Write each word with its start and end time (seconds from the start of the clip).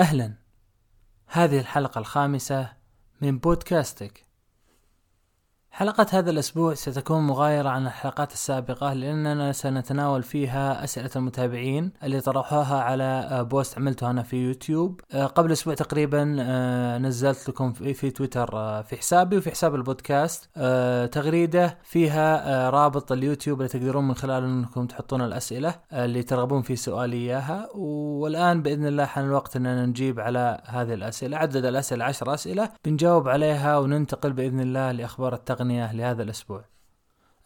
أهلا. 0.00 0.34
هذه 1.26 1.60
الحلقة 1.60 1.98
الخامسة 1.98 2.72
من 3.20 3.38
بودكاستك. 3.38 4.26
حلقة 5.72 6.06
هذا 6.10 6.30
الأسبوع 6.30 6.74
ستكون 6.74 7.26
مغايرة 7.26 7.68
عن 7.68 7.86
الحلقات 7.86 8.32
السابقة 8.32 8.92
لأننا 8.92 9.52
سنتناول 9.52 10.22
فيها 10.22 10.84
أسئلة 10.84 11.10
المتابعين 11.16 11.92
اللي 12.02 12.20
طرحوها 12.20 12.82
على 12.82 13.46
post 13.50 13.78
عملته 13.78 14.10
أنا 14.10 14.22
في 14.22 14.36
يوتيوب. 14.36 15.00
آه، 15.12 15.26
قبل 15.26 15.52
أسبوع 15.52 15.74
تقريبا 15.74 16.36
آه، 16.40 16.98
نزلت 16.98 17.48
لكم 17.48 17.72
في 17.72 18.10
تويتر 18.10 18.50
آه، 18.54 18.82
في 18.82 18.96
حسابي 18.96 19.36
وفي 19.36 19.50
حساب 19.50 19.74
البودكاست. 19.74 20.50
تغريدة 21.12 21.78
فيها 21.82 22.70
رابط 22.70 23.12
اليوتيوب 23.12 23.60
اللي 23.60 23.68
تقدرون 23.68 24.08
من 24.08 24.14
خلاله 24.14 24.46
أنكم 24.46 24.86
تحطون 24.86 25.22
الأسئلة 25.22 25.74
اللي 25.92 26.22
ترغبون 26.22 26.62
في 26.62 26.76
سؤالي 26.76 27.16
إياها. 27.16 27.68
والآن 27.74 28.62
بإذن 28.62 28.86
الله 28.86 29.04
حان 29.04 29.24
الوقت 29.24 29.56
أننا 29.56 29.86
نجيب 29.86 30.20
على 30.20 30.60
هذه 30.66 30.94
الأسئلة 30.94 31.36
عدد 31.36 31.64
الأسئلة 31.64 32.04
عشر 32.04 32.34
أسئلة. 32.34 32.68
بنجاوب 32.84 33.28
عليها 33.28 33.78
وننتقل 33.78 34.32
بإذن 34.32 34.60
الله 34.60 34.92
لأخبار 34.92 35.34
التقنية 35.34 35.59
التقنية 35.60 35.92
لهذا 35.92 36.22
الأسبوع. 36.22 36.64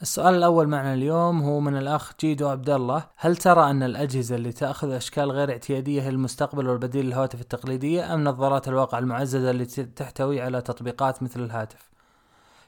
السؤال 0.02 0.34
الأول 0.34 0.68
معنا 0.68 0.94
اليوم 0.94 1.42
هو 1.42 1.60
من 1.60 1.76
الأخ 1.76 2.12
جيدو 2.20 2.48
عبد 2.48 2.70
الله. 2.70 3.04
هل 3.16 3.36
ترى 3.36 3.70
أن 3.70 3.82
الأجهزة 3.82 4.36
اللي 4.36 4.52
تأخذ 4.52 4.90
أشكال 4.90 5.30
غير 5.30 5.50
اعتيادية 5.50 6.02
هي 6.02 6.08
المستقبل 6.08 6.68
والبديل 6.68 7.06
للهواتف 7.06 7.40
التقليدية 7.40 8.14
أم 8.14 8.24
نظارات 8.24 8.68
الواقع 8.68 8.98
المعززة 8.98 9.50
التي 9.50 9.84
تحتوي 9.84 10.40
على 10.40 10.60
تطبيقات 10.60 11.22
مثل 11.22 11.40
الهاتف؟ 11.40 11.93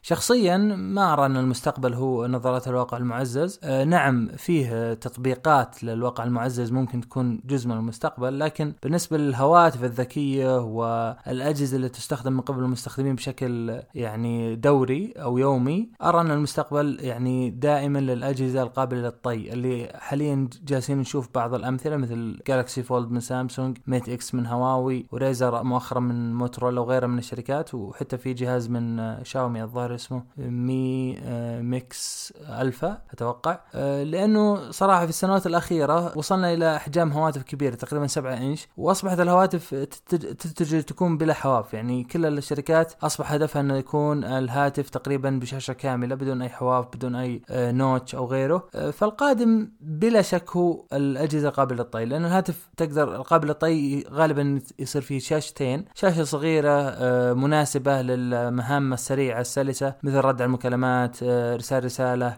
شخصيا 0.08 0.56
ما 0.76 1.12
أرى 1.12 1.26
أن 1.26 1.36
المستقبل 1.36 1.94
هو 1.94 2.26
نظارات 2.26 2.68
الواقع 2.68 2.96
المعزز. 2.96 3.60
آه 3.64 3.84
نعم 3.84 4.28
فيه 4.36 4.94
تطبيقات 4.94 5.84
للواقع 5.84 6.24
المعزز 6.24 6.72
ممكن 6.72 7.00
تكون 7.00 7.40
جزء 7.44 7.68
من 7.68 7.76
المستقبل 7.76 8.38
لكن 8.38 8.72
بالنسبة 8.82 9.18
للهواتف 9.18 9.84
الذكية 9.84 10.58
والأجهزة 10.60 11.76
اللي 11.76 11.88
تستخدم 11.88 12.32
من 12.32 12.40
قبل 12.40 12.62
المستخدمين 12.62 13.14
بشكل 13.14 13.80
يعني 13.94 14.56
دوري 14.56 15.12
أو 15.16 15.38
يومي 15.38 15.88
أرى 16.02 16.20
أن 16.20 16.30
المستقبل 16.30 16.98
يعني 17.00 17.50
دائما 17.50 17.98
للأجهزة 17.98 18.62
القابلة 18.62 19.00
للطي. 19.00 19.52
اللي 19.52 19.92
حاليا 19.94 20.48
جالسين 20.64 20.98
نشوف 20.98 21.28
بعض 21.34 21.54
الأمثلة 21.54 21.96
مثل 21.96 22.40
جالكسي 22.46 22.82
فولد 22.82 23.10
من 23.10 23.20
سامسونج 23.20 23.78
ميت 23.86 24.08
إكس 24.08 24.34
من 24.34 24.46
هواوي 24.46 25.06
وريزر 25.12 25.62
مؤخرا 25.62 26.00
من 26.00 26.34
موتورولا 26.34 26.80
وغيرها 26.80 27.06
من 27.06 27.18
الشركات 27.18 27.74
وحتى 27.74 28.18
في 28.18 28.32
جهاز 28.32 28.68
من 28.68 29.14
شاومي 29.24 29.62
الظاهر 29.62 29.95
اسمه 29.96 30.22
مي 30.36 31.18
آه، 31.22 31.60
ميكس 31.60 32.32
ألفا 32.48 32.98
أتوقع. 33.12 33.58
آه، 33.74 34.02
لأنه 34.02 34.70
صراحة 34.70 35.04
في 35.04 35.08
السنوات 35.08 35.46
الأخيرة 35.46 36.18
وصلنا 36.18 36.52
إلى 36.54 36.76
أحجام 36.76 37.12
هواتف 37.12 37.42
كبيرة 37.42 37.74
تقريبا 37.74 38.06
7 38.06 38.34
إنش. 38.34 38.68
وأصبحت 38.76 39.20
الهواتف 39.20 39.74
تتجه 40.14 40.80
تكون 40.80 41.18
بلا 41.18 41.34
حواف. 41.34 41.74
يعني 41.74 42.04
كل 42.04 42.26
الشركات 42.26 42.92
أصبح 43.02 43.32
هدفها 43.32 43.62
انه 43.62 43.76
يكون 43.76 44.24
الهاتف 44.24 44.90
تقريبا 44.90 45.30
بشاشة 45.30 45.72
كاملة 45.72 46.14
بدون 46.14 46.42
أي 46.42 46.48
حواف 46.48 46.86
بدون 46.94 47.14
أي 47.14 47.42
notch 47.50 48.14
آه، 48.14 48.18
أو 48.18 48.26
غيره. 48.26 48.68
فالقادم 48.92 49.68
بلا 49.80 50.22
شك 50.22 50.56
هو 50.56 50.84
الأجهزة 50.92 51.48
القابله 51.48 51.76
للطي. 51.76 52.04
لأن 52.04 52.24
الهاتف 52.24 52.68
تقدر 52.76 53.16
القابل 53.16 53.48
للطي 53.48 54.04
غالبا 54.10 54.60
يصير 54.78 55.02
فيه 55.02 55.18
شاشتين. 55.18 55.84
شاشة 55.94 56.24
صغيرة 56.24 56.96
مناسبة 57.34 58.02
للمهام 58.02 58.92
السريعة 58.92 59.40
السلسة. 59.40 59.85
مثل 60.02 60.16
رد 60.16 60.42
على 60.42 60.44
المكالمات 60.44 61.16
ارسال 61.22 61.82
آه، 61.82 61.86
رساله 61.86 62.36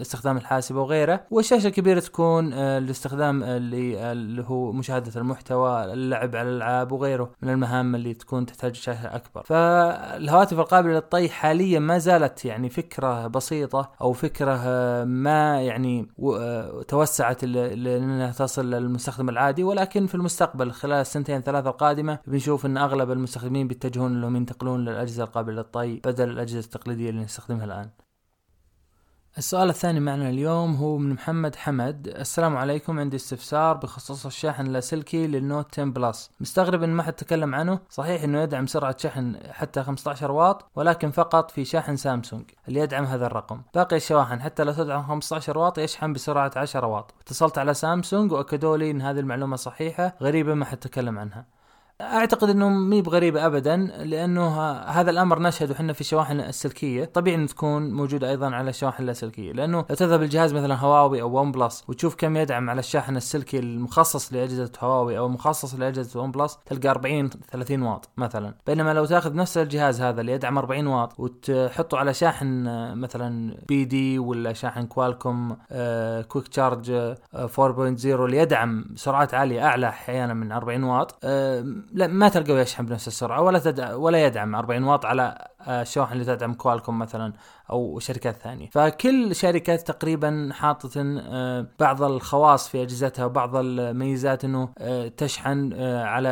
استخدام 0.00 0.36
الحاسبه 0.36 0.80
وغيره. 0.80 1.20
والشاشة 1.30 1.66
الكبيرة 1.66 2.00
تكون 2.00 2.52
آه، 2.52 2.78
لاستخدام 2.78 3.42
اللي 3.42 4.44
هو 4.46 4.72
مشاهدة 4.72 5.20
المحتوى 5.20 5.92
اللعب 5.92 6.36
على 6.36 6.48
الألعاب 6.48 6.92
وغيره 6.92 7.30
من 7.42 7.50
المهام 7.50 7.94
اللي 7.94 8.14
تكون 8.14 8.46
تحتاج 8.46 8.74
شاشة 8.74 9.16
أكبر. 9.16 9.42
فالهواتف 9.44 10.58
القابلة 10.58 10.92
للطي 10.92 11.28
حاليا 11.28 11.78
ما 11.78 11.98
زالت 11.98 12.44
يعني 12.44 12.68
فكرة 12.68 13.26
بسيطة 13.26 13.90
أو 14.00 14.12
فكرة 14.12 14.60
آه، 14.66 15.04
ما 15.04 15.62
يعني 15.62 16.06
توسعت 16.88 17.44
لأنها 17.44 18.32
تصل 18.32 18.70
للمستخدم 18.70 19.28
العادي. 19.28 19.64
ولكن 19.64 20.06
في 20.06 20.14
المستقبل 20.14 20.72
خلال 20.72 21.00
السنتين 21.00 21.40
ثلاثة 21.40 21.70
القادمة 21.70 22.18
بنشوف 22.26 22.66
إن 22.66 22.76
أغلب 22.76 23.10
المستخدمين 23.10 23.68
بيتجهون 23.68 24.16
انهم 24.16 24.36
ينتقلون 24.36 24.84
للأجهزة 24.84 25.24
القابلة 25.24 25.56
للطي 25.56 26.00
بدل 26.04 26.28
الاجهزه 26.50 26.66
التقليدية 26.66 27.10
اللي 27.10 27.24
نستخدمها 27.24 27.64
الآن. 27.64 27.90
السؤال 29.38 29.68
الثاني 29.68 30.00
معنا 30.00 30.28
اليوم 30.28 30.74
هو 30.74 30.98
من 30.98 31.12
محمد 31.12 31.56
حمد. 31.56 32.08
السلام 32.08 32.56
عليكم. 32.56 32.98
عندي 32.98 33.16
استفسار 33.16 33.76
بخصوص 33.76 34.26
الشاحن 34.26 34.66
اللاسلكي 34.66 35.26
لل 35.26 35.39
Note 35.39 35.66
10 35.72 35.84
Plus. 35.84 36.30
مستغرب 36.40 36.82
إن 36.82 36.88
ما 36.88 37.02
حد 37.02 37.12
تكلم 37.12 37.54
عنه. 37.54 37.78
صحيح 37.90 38.22
إنه 38.22 38.42
يدعم 38.42 38.66
سرعة 38.66 38.96
شحن 38.98 39.36
حتى 39.50 39.82
15 39.82 40.30
واط 40.30 40.70
ولكن 40.74 41.10
فقط 41.10 41.50
في 41.50 41.64
شاحن 41.64 41.96
سامسونج 41.96 42.44
اللي 42.68 42.80
يدعم 42.80 43.04
هذا 43.04 43.26
الرقم. 43.26 43.62
باقي 43.74 43.96
الشواحن 43.96 44.40
حتى 44.40 44.64
لو 44.64 44.72
تدعم 44.72 45.02
15 45.02 45.58
واط 45.58 45.78
يشحن 45.78 46.12
بسرعة 46.12 46.52
10 46.56 46.86
واط. 46.86 47.14
اتصلت 47.20 47.58
على 47.58 47.74
سامسونج 47.74 48.32
وأكدوا 48.32 48.76
لي 48.76 48.90
إن 48.90 49.02
هذه 49.02 49.20
المعلومة 49.20 49.56
صحيحة 49.56 50.16
غريبة 50.22 50.54
ما 50.54 50.64
حد 50.64 50.76
تكلم 50.76 51.18
عنها. 51.18 51.59
أعتقد 52.00 52.48
إنه 52.50 52.68
مي 52.68 53.02
بغريبة 53.02 53.46
ابدا 53.46 53.76
لأنه 54.04 54.72
هذا 54.72 55.10
الأمر 55.10 55.42
نشهده 55.42 55.74
إحنا 55.74 55.92
في 55.92 56.00
الشواحن 56.00 56.40
السلكية. 56.40 57.04
طبيعي 57.04 57.36
ان 57.36 57.46
تكون 57.46 57.90
موجودة 57.94 58.30
أيضا 58.30 58.54
على 58.54 58.70
الشواحن 58.70 59.02
اللاسلكيه 59.02 59.52
لأنه 59.52 59.84
لو 59.90 59.96
تذهب 59.96 60.22
الجهاز 60.22 60.54
مثلا 60.54 60.74
هواوي 60.74 61.22
أو 61.22 61.40
OnePlus 61.40 61.84
وتشوف 61.88 62.14
كم 62.14 62.36
يدعم 62.36 62.70
على 62.70 62.78
الشاحن 62.78 63.16
السلكي 63.16 63.58
المخصص 63.58 64.32
لأجهزة 64.32 64.72
هواوي 64.80 65.18
أو 65.18 65.26
المخصص 65.26 65.74
لأجهزة 65.74 66.20
OnePlus 66.20 66.58
تلقى 66.66 66.88
40 66.88 67.30
30 67.50 67.82
واط 67.82 68.08
مثلا. 68.16 68.54
بينما 68.66 68.94
لو 68.94 69.04
تأخذ 69.04 69.34
نفس 69.34 69.58
الجهاز 69.58 70.00
هذا 70.00 70.20
اللي 70.20 70.32
يدعم 70.32 70.58
40 70.58 70.86
واط 70.86 71.20
وتحطه 71.20 71.98
على 71.98 72.14
شاحن 72.14 72.64
مثلا 72.98 73.54
PD 73.68 74.18
ولا 74.18 74.52
شاحن 74.52 74.86
Qualcomm 74.86 75.56
آه 75.70 76.22
Quick 76.22 76.48
Charge 76.48 77.14
4.0 77.34 77.60
اللي 78.06 78.36
يدعم 78.36 78.84
سرعات 78.94 79.34
عالية 79.34 79.66
أعلى 79.66 79.88
أحيانا 79.88 80.34
من 80.34 80.52
40 80.52 80.84
واط 80.84 81.18
آه 81.24 81.64
ما 81.92 82.28
تلقاه 82.28 82.60
يشحن 82.60 82.86
بنفس 82.86 83.08
السرعة 83.08 83.42
ولا 83.42 83.58
تدع 83.58 83.94
ولا 83.94 84.26
يدعم. 84.26 84.54
40 84.54 84.82
واط 84.82 85.04
على 85.04 85.48
الشواحن 85.68 86.12
اللي 86.12 86.24
تدعم 86.24 86.54
Qualcomm 86.54 86.98
مثلا. 86.98 87.32
أو 87.70 87.98
شركات 87.98 88.36
ثانية. 88.36 88.70
فكل 88.70 89.36
شركات 89.36 89.80
تقريبا 89.88 90.50
حاطه 90.52 90.90
آه، 90.96 91.66
بعض 91.80 92.02
الخواص 92.02 92.68
في 92.68 92.82
أجهزتها 92.82 93.24
وبعض 93.24 93.56
الميزات 93.56 94.44
إنه 94.44 94.68
آه، 94.78 95.08
تشحن 95.08 95.72
آه، 95.74 96.04
على 96.04 96.28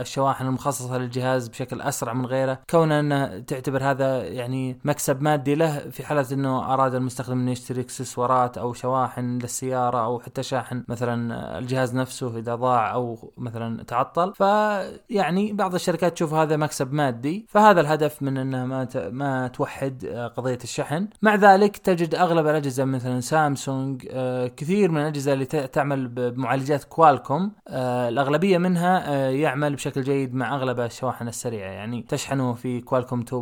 الشواحن 0.00 0.46
المخصصة 0.46 0.98
للجهاز 0.98 1.48
بشكل 1.48 1.80
أسرع 1.80 2.12
من 2.12 2.26
غيره. 2.26 2.58
كون 2.70 2.92
انه 2.92 3.38
تعتبر 3.38 3.82
هذا 3.82 4.24
يعني 4.24 4.78
مكسب 4.84 5.22
مادي 5.22 5.54
له 5.54 5.78
في 5.78 6.06
حالة 6.06 6.26
إنه 6.32 6.74
أراد 6.74 6.94
المستخدم 6.94 7.40
إنه 7.40 7.50
يشتري 7.50 7.80
إكسسوارات 7.80 8.58
أو 8.58 8.72
شواحن 8.72 9.38
للسيارة 9.38 10.04
أو 10.04 10.20
حتى 10.20 10.42
شاحن 10.42 10.84
مثلا 10.88 11.58
الجهاز 11.58 11.96
نفسه 11.96 12.38
إذا 12.38 12.54
ضاع 12.54 12.94
أو 12.94 13.32
مثلا 13.38 13.82
تعطل. 13.82 14.34
فيعني 14.34 15.52
بعض 15.52 15.74
الشركات 15.74 16.12
تشوف 16.12 16.34
هذا 16.34 16.56
مكسب 16.56 16.92
مادي. 16.92 17.46
فهذا 17.48 17.80
الهدف 17.80 18.22
من 18.22 18.36
انه 18.36 18.66
ما 18.66 18.88
ما 19.10 19.48
توحد 19.48 20.06
قضية 20.36 20.58
الشحن. 20.64 20.79
الشحن 20.80 21.08
مع 21.22 21.34
ذلك 21.34 21.76
تجد 21.76 22.14
أغلب 22.14 22.46
الأجهزة 22.46 22.84
مثلا 22.84 23.20
سامسونج 23.20 24.06
آه 24.10 24.46
كثير 24.46 24.90
من 24.90 25.00
الأجهزة 25.00 25.32
اللي 25.32 25.44
تعمل 25.44 26.08
بمعالجات 26.08 26.84
Qualcomm 26.84 27.52
آه 27.68 28.08
الأغلبية 28.08 28.58
منها 28.58 29.14
آه 29.14 29.30
يعمل 29.30 29.74
بشكل 29.74 30.02
جيد 30.02 30.34
مع 30.34 30.54
أغلب 30.54 30.80
الشواحن 30.80 31.28
السريعة. 31.28 31.70
يعني 31.70 32.02
تشحنه 32.02 32.54
في 32.54 32.80
Qualcomm 32.80 33.24
2.0 33.24 33.32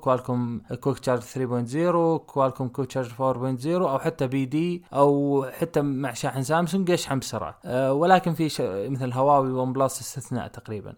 Qualcomm 0.00 0.62
Quick 0.80 0.98
Charge 0.98 1.22
3.0 1.22 2.20
Qualcomm 2.26 2.68
Quick 2.68 2.88
Charge 2.88 3.08
4.0 3.08 3.66
أو 3.66 3.98
حتى 3.98 4.26
PD 4.26 4.82
أو 4.92 5.46
حتى 5.60 5.80
مع 5.82 6.12
شاحن 6.12 6.42
سامسونج 6.42 6.88
يشحن 6.88 7.18
بسرعة. 7.18 7.58
ولكن 7.92 8.34
في 8.34 8.44
مثل 8.90 9.12
هواوي 9.12 9.52
OnePlus 9.52 10.00
استثناء 10.00 10.48
تقريبا. 10.48 10.94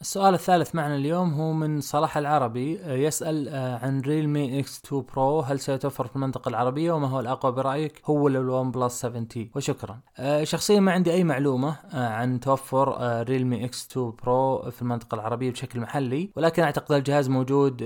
السؤال 0.00 0.34
الثالث 0.34 0.74
معنا 0.74 0.96
اليوم 0.96 1.34
هو 1.34 1.52
من 1.52 1.80
صلاح 1.80 2.16
العربي 2.16 2.80
آه، 2.82 2.94
يسأل 2.94 3.48
آه، 3.48 3.78
عن 3.78 4.00
Realme 4.00 4.60
X2 4.60 4.82
Pro 4.84 5.40
هل 5.40 5.60
سيتوفر 5.60 6.06
في 6.06 6.16
المنطقة 6.16 6.48
العربية 6.48 6.92
وما 6.92 7.08
هو 7.08 7.20
الأقوى 7.20 7.52
برأيك؟ 7.52 8.02
هو 8.04 8.24
ولا 8.24 8.38
ال 8.38 8.70
OnePlus 8.70 9.00
7T 9.00 9.50
وشكرا. 9.54 10.00
آه، 10.18 10.44
شخصيا 10.44 10.80
ما 10.80 10.92
عندي 10.92 11.12
أي 11.12 11.24
معلومة 11.24 11.76
عن 11.92 12.40
توفر 12.40 12.96
Realme 13.28 13.64
X2 13.64 13.88
Pro 13.90 14.70
في 14.70 14.82
المنطقة 14.82 15.14
العربية 15.14 15.50
بشكل 15.50 15.80
محلي 15.80 16.30
ولكن 16.36 16.62
أعتقد 16.62 16.92
الجهاز 16.92 17.28
موجود 17.28 17.78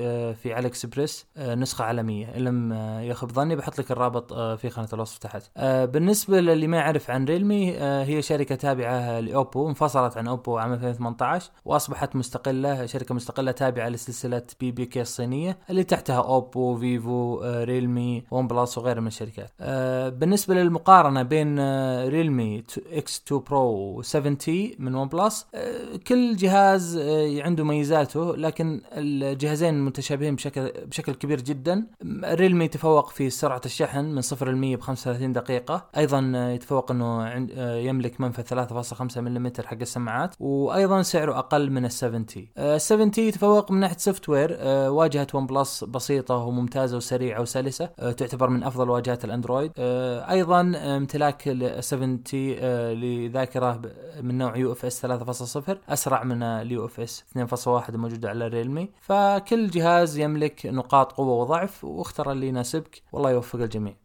في 0.43 0.55
AliExpress 0.55 1.27
نسخة 1.39 1.85
عالمية. 1.85 2.37
إن 2.37 2.41
لم 2.41 2.73
يخب 3.03 3.33
ظني 3.33 3.57
بحط 3.57 3.79
لك 3.79 3.91
الرابط 3.91 4.33
في 4.35 4.71
خانة 4.71 4.89
الوصف 4.93 5.19
تحت. 5.19 5.43
بالنسبة 5.93 6.41
للي 6.41 6.67
ما 6.67 6.77
يعرف 6.77 7.11
عن 7.11 7.25
Realme 7.25 7.79
هي 7.81 8.23
شركة 8.23 8.55
تابعة 8.55 9.21
لأوبو 9.21 9.69
انفصلت 9.69 10.17
عن 10.17 10.29
أوبو 10.29 10.59
عام 10.59 10.73
2018 10.73 11.51
وأصبحت 11.65 12.04
اصبحت 12.05 12.17
مستقلة 12.17 12.87
شركة 12.87 13.15
مستقلة 13.15 13.53
تابعة 13.53 13.89
لسلسلة 13.89 14.43
BBK 14.61 15.01
الصينية 15.01 15.59
اللي 15.71 15.85
تحتها 15.85 16.17
اوبو 16.23 16.77
Vivo 16.77 17.41
Realme 17.45 18.25
OnePlus 18.31 18.79
وغيرها 18.79 19.01
من 19.01 19.07
الشركات. 19.07 19.51
بالنسبة 20.13 20.55
للمقارنة 20.55 21.23
بين 21.23 21.59
Realme 22.09 22.65
X2 22.93 23.23
Pro 23.27 24.03
و 24.03 24.37
7T 24.39 24.77
من 24.79 24.95
OnePlus 24.95 25.47
كل 26.07 26.37
جهاز 26.37 26.99
عنده 27.39 27.65
ميزاته 27.65 28.37
لكن 28.37 28.81
الجهازين 28.93 29.85
متشابهين 29.85 30.35
بشكل 30.35 30.73
بشكل 30.87 31.15
كبير 31.15 31.41
جدا. 31.41 31.87
Realme 32.25 32.69
تفوق 32.69 33.11
في 33.11 33.31
سرعة 33.31 33.63
الشحن 33.65 34.05
من 34.05 34.23
0 34.23 34.51
ل 34.51 34.57
100 34.57 34.77
ب 34.77 34.81
35 34.81 35.33
دقيقة. 35.33 35.87
أيضا 35.97 36.51
يتفوق 36.55 36.91
إنه 36.91 37.35
يملك 37.59 38.21
منفذ 38.21 38.43
3.5 38.43 39.19
ملم 39.19 39.53
حق 39.65 39.79
السماعات. 39.81 40.35
وأيضا 40.41 41.03
سعره 41.03 41.39
أقل 41.39 41.71
من 41.71 41.85
70 41.95 42.27
ال 42.59 42.81
70 42.81 43.11
تفوق 43.11 43.71
من 43.71 43.81
ناحية 43.81 43.97
software 43.97 44.57
آه، 44.59 44.91
واجهه 44.91 45.27
OnePlus 45.35 45.85
بسيطة 45.85 46.37
وممتازة 46.37 46.97
وسريعة 46.97 47.41
وسلسة 47.41 47.91
آه، 47.99 48.13
تعتبر 48.13 48.49
من 48.49 48.63
أفضل 48.63 48.91
واجهات 48.91 49.25
الأندرويد. 49.25 49.73
آه، 49.79 50.31
أيضا 50.31 50.61
امتلاك 50.97 51.43
ال 51.49 51.85
7T 51.85 52.23
لذاكرة 52.93 53.81
من 54.21 54.39
نوع 54.39 54.57
UFS 54.57 55.01
3.0 55.01 55.79
أسرع 55.89 56.25
من 56.25 56.43
ال 56.43 56.87
UFS 56.87 57.25
2.1 57.33 57.95
الموجوده 57.95 58.29
على 58.29 58.47
ال 58.47 58.53
Realme 58.53 58.91
فكل 59.01 59.71
جهاز 59.71 60.19
يملك 60.19 60.67
نقاط 60.67 61.13
قوة 61.13 61.35
وضعف 61.35 61.85
واختر 61.85 62.33
اللي 62.33 62.49
يناسبك. 62.49 63.03
والله 63.13 63.31
يوفق 63.31 63.61
الجميع. 63.61 64.04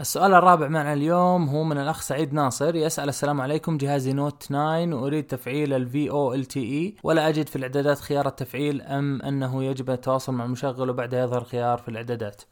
السؤال 0.00 0.34
الرابع 0.34 0.68
معنا 0.68 0.92
اليوم 0.92 1.48
هو 1.48 1.64
من 1.64 1.78
الأخ 1.78 2.00
سعيد 2.00 2.32
ناصر 2.32 2.76
يسأل 2.76 3.08
السلام 3.08 3.40
عليكم 3.40 3.78
جهازي 3.78 4.12
Note 4.12 4.42
9 4.42 4.94
واريد 4.94 5.26
تفعيل 5.26 5.72
ال 5.72 6.44
VoLTE 6.44 6.94
ولا 7.02 7.28
أجد 7.28 7.48
في 7.48 7.56
الإعدادات 7.56 7.98
خيار 7.98 8.26
التفعيل 8.26 8.82
أم 8.82 9.22
أنه 9.22 9.64
يجب 9.64 9.90
التواصل 9.90 10.32
مع 10.34 10.44
المشغل 10.44 10.90
وبعدها 10.90 11.22
يظهر 11.24 11.44
خيار 11.44 11.78
في 11.78 11.88
الإعدادات؟ 11.88 12.42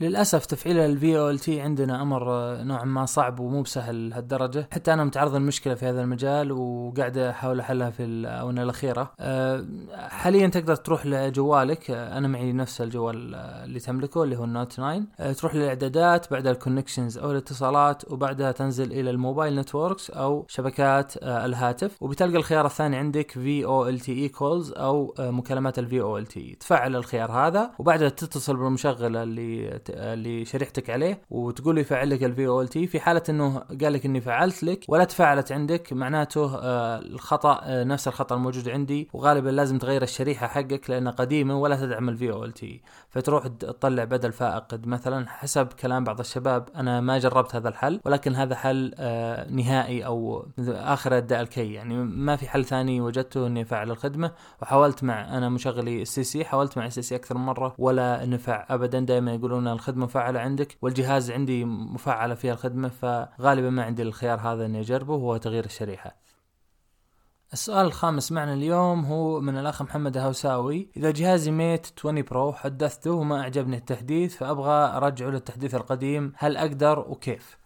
للأسف 0.00 0.46
تفعيل 0.46 1.30
ال 1.30 1.38
VoLTE 1.38 1.60
عندنا 1.60 2.02
أمر 2.02 2.24
نوعا 2.62 2.84
ما 2.84 3.06
صعب 3.06 3.40
ومو 3.40 3.62
بسهل 3.62 4.10
لهالدرجه 4.10 4.68
حتى 4.72 4.92
أنا 4.92 5.04
متعرض 5.04 5.34
لمشكلة 5.34 5.74
في 5.74 5.86
هذا 5.86 6.00
المجال 6.00 6.52
وقاعد 6.52 7.18
أحاول 7.18 7.60
أحلها 7.60 7.90
في 7.90 8.04
الآونة 8.04 8.62
الأخيرة. 8.62 9.12
أه، 9.20 9.66
حاليا 9.92 10.48
تقدر 10.48 10.76
تروح 10.76 11.06
لجوالك. 11.06 11.90
أنا 11.90 12.28
معي 12.28 12.52
نفس 12.52 12.80
الجوال 12.80 13.34
اللي 13.34 13.80
تملكه 13.80 14.22
اللي 14.24 14.36
هو 14.36 14.44
ال 14.44 14.50
Note 14.50 14.72
9 14.72 15.02
أه، 15.20 15.32
تروح 15.32 15.54
للإعدادات 15.54 16.30
بعدها 16.30 16.52
ال 16.52 16.58
connections 16.58 17.18
أو 17.18 17.30
الاتصالات 17.30 18.12
وبعدها 18.12 18.52
تنزل 18.52 18.92
إلى 18.92 19.10
ال 19.10 19.17
mobile 19.17 19.56
networks 19.56 20.10
أو 20.10 20.46
شبكات 20.48 21.16
الهاتف. 21.22 22.02
وبتلقى 22.02 22.36
الخيار 22.36 22.66
الثاني 22.66 22.96
عندك 22.96 23.30
في 23.30 23.64
أو 23.64 23.88
ال 23.88 24.00
تي 24.00 24.12
اي 24.12 24.28
كولز 24.28 24.72
أو 24.72 25.14
مكالمات 25.18 26.18
ال 26.18 26.26
VoLTE 26.26 26.56
تفعل 26.60 26.96
الخيار 26.96 27.32
هذا 27.32 27.70
وبعدها 27.78 28.08
تتصل 28.08 28.56
بالمشغل 28.56 29.16
اللي 29.16 29.78
اللي 29.90 30.44
شريحتك 30.44 30.90
عليه 30.90 31.20
وتقول 31.30 31.74
له 31.74 31.80
يفعل 31.80 32.10
لك 32.10 32.24
الفي 32.24 32.46
أو 32.46 32.60
ال 32.60 32.68
تي 32.68 32.86
في 32.86 33.00
حالة 33.00 33.22
إنه 33.28 33.58
قال 33.58 33.92
لك 33.92 34.06
إني 34.06 34.20
فعلت 34.20 34.62
لك 34.64 34.84
ولا 34.88 35.04
تفعلت 35.04 35.52
عندك 35.52 35.92
معناته 35.92 36.56
آه، 36.56 36.98
الخطأ 36.98 37.60
آه، 37.62 37.84
نفس 37.84 38.08
الخطأ 38.08 38.34
الموجود 38.34 38.68
عندي 38.68 39.08
وغالبا 39.12 39.50
لازم 39.50 39.78
تغير 39.78 40.02
الشريحة 40.02 40.46
حقك 40.46 40.90
لأنها 40.90 41.12
قديمة 41.12 41.58
ولا 41.58 41.76
تدعم 41.76 42.08
ال 42.08 42.52
VoLTE 42.52 42.82
فتروح 43.10 43.46
تطلع 43.46 44.04
بدل 44.04 44.32
فاقد. 44.32 44.86
مثلا 44.86 45.28
حسب 45.28 45.66
كلام 45.66 46.04
بعض 46.04 46.20
الشباب 46.20 46.68
أنا 46.76 47.00
ما 47.00 47.18
جربت 47.18 47.54
هذا 47.54 47.68
الحل 47.68 48.00
ولكن 48.04 48.34
هذا 48.34 48.54
حل 48.54 48.94
آه، 48.98 49.50
نهائي 49.50 50.06
أو 50.06 50.46
آخر 50.68 51.16
الداء 51.18 51.40
الكي 51.40 51.72
يعني 51.72 51.96
ما 51.96 52.36
في 52.36 52.48
حل 52.48 52.64
ثاني 52.64 53.00
وجدته 53.00 53.46
إني 53.46 53.62
افعل 53.62 53.90
الخدمة 53.90 54.32
وحاولت 54.62 55.04
مع 55.04 55.38
أنا 55.38 55.48
مشغلي 55.48 56.02
ال 56.02 56.22
STC 56.22 56.44
حاولت 56.44 56.78
مع 56.78 56.86
ال 56.86 57.02
STC 57.02 57.16
أكثر 57.16 57.38
من 57.38 57.44
مرة 57.44 57.74
ولا 57.78 58.26
نفع. 58.26 58.66
ابدا 58.68 59.00
دائما 59.00 59.34
يقولون 59.34 59.68
الخدمة 59.78 60.04
مفعلة 60.04 60.40
عندك 60.40 60.78
والجهاز 60.82 61.30
عندي 61.30 61.64
مفعلة 61.64 62.34
فيها 62.34 62.52
الخدمة 62.52 62.88
فغالبا 62.88 63.70
ما 63.70 63.84
عندي 63.84 64.02
الخيار 64.02 64.40
هذا 64.40 64.66
إني 64.66 64.80
أجربه 64.80 65.14
وهو 65.14 65.36
تغيير 65.36 65.64
الشريحة. 65.64 66.16
السؤال 67.52 67.86
الخامس 67.86 68.32
معنا 68.32 68.54
اليوم 68.54 69.04
هو 69.04 69.40
من 69.40 69.58
الأخ 69.58 69.82
محمد 69.82 70.16
الهوساوي 70.16 70.90
إذا 70.96 71.10
جهازي 71.10 71.50
ميت 71.50 71.86
20 71.98 72.22
برو 72.22 72.52
حدثته 72.52 73.10
وما 73.10 73.40
أعجبني 73.40 73.76
التحديث 73.76 74.36
فأبغى 74.36 74.96
أرجعه 74.96 75.30
للتحديث 75.30 75.74
القديم. 75.74 76.32
هل 76.36 76.56
أقدر 76.56 76.98
وكيف؟ 76.98 77.58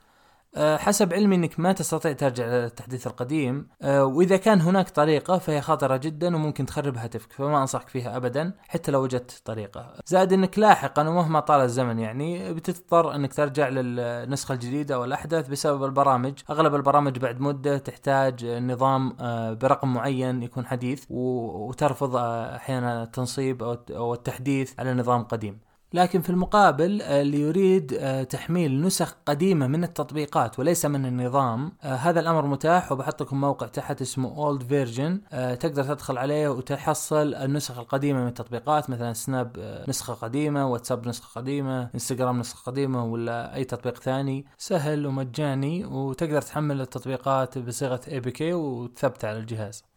حسب 0.57 1.15
علمي 1.15 1.37
إنك 1.37 1.61
ما 1.61 1.73
تستطيع 1.73 2.13
ترجع 2.13 2.47
للتحديث 2.47 3.07
القديم. 3.07 3.69
أه، 3.83 4.05
وإذا 4.05 4.37
كان 4.37 4.61
هناك 4.61 4.91
طريقة 4.91 5.39
فهي 5.39 5.61
خطرة 5.61 5.97
جدا 5.97 6.37
وممكن 6.37 6.67
تخرب 6.67 6.97
هاتفك 6.97 7.33
فما 7.33 7.61
أنصحك 7.61 7.89
فيها 7.89 8.17
ابدا 8.17 8.53
حتى 8.69 8.91
لو 8.93 9.03
وجدت 9.03 9.43
طريقة. 9.45 9.95
زائد 10.07 10.33
إنك 10.33 10.59
لاحقا 10.59 11.09
ومهما 11.09 11.41
طال 11.41 11.61
الزمن 11.61 11.99
يعني 11.99 12.55
بتضطر 12.55 13.15
إنك 13.15 13.35
ترجع 13.35 13.69
للنسخة 13.69 14.53
الجديدة 14.53 14.95
أو 14.95 15.05
الاحدث 15.05 15.49
بسبب 15.49 15.85
البرامج. 15.85 16.35
أغلب 16.51 16.75
البرامج 16.75 17.19
بعد 17.19 17.41
مدة 17.41 17.79
تحتاج 17.79 18.47
نظام 18.47 19.17
أه، 19.21 19.53
برقم 19.53 19.95
معين 19.95 20.43
يكون 20.43 20.67
حديث 20.67 21.05
وترفض 21.11 22.17
أحيانا 22.17 23.03
التنصيب 23.03 23.63
أو 23.91 24.15
التحديث 24.15 24.81
على 24.81 24.95
نظام 24.95 25.23
قديم. 25.25 25.72
لكن 25.95 26.21
في 26.21 26.31
المقابل 26.31 27.03
آه، 27.03 27.23
اللي 27.23 27.41
يريد 27.41 27.97
آه، 28.01 28.23
تحميل 28.23 28.81
نسخ 28.81 29.17
قديمة 29.27 29.67
من 29.67 29.85
التطبيقات 29.85 30.59
وليس 30.59 30.87
من 30.87 31.07
النظام 31.07 31.73
آه، 31.83 31.95
هذا 31.95 32.21
الأمر 32.21 32.47
متاح 32.47 32.93
وبحط 32.93 33.23
لكم 33.23 33.41
موقع 33.41 33.67
تحت 33.67 34.03
اسمه 34.03 34.37
Old 34.37 34.63
Version 34.63 35.21
تقدر 35.33 35.85
تدخل 35.85 36.19
عليه 36.19 36.49
وتحصل 36.49 37.35
النسخ 37.35 37.79
القديمة 37.79 38.21
من 38.21 38.29
التطبيقات 38.29 38.91
مثلا 38.91 39.13
سناب 39.13 39.57
نسخة 39.89 40.15
قديمة 40.15 40.67
واتساب 40.67 41.09
نسخة 41.09 41.41
قديمة 41.41 41.91
انستغرام 41.95 42.41
نسخة 42.41 42.71
قديمة 42.71 43.05
ولا 43.05 43.55
أي 43.55 43.65
تطبيق 43.65 44.03
ثاني. 44.03 44.47
سهل 44.59 45.07
ومجاني 45.07 45.85
وتقدر 45.85 46.43
تحمل 46.43 46.81
التطبيقات 46.81 47.59
بصيغة 47.59 47.97
APK 47.97 48.53
وتثبتها 48.53 49.31
على 49.31 49.39
الجهاز. 49.39 49.92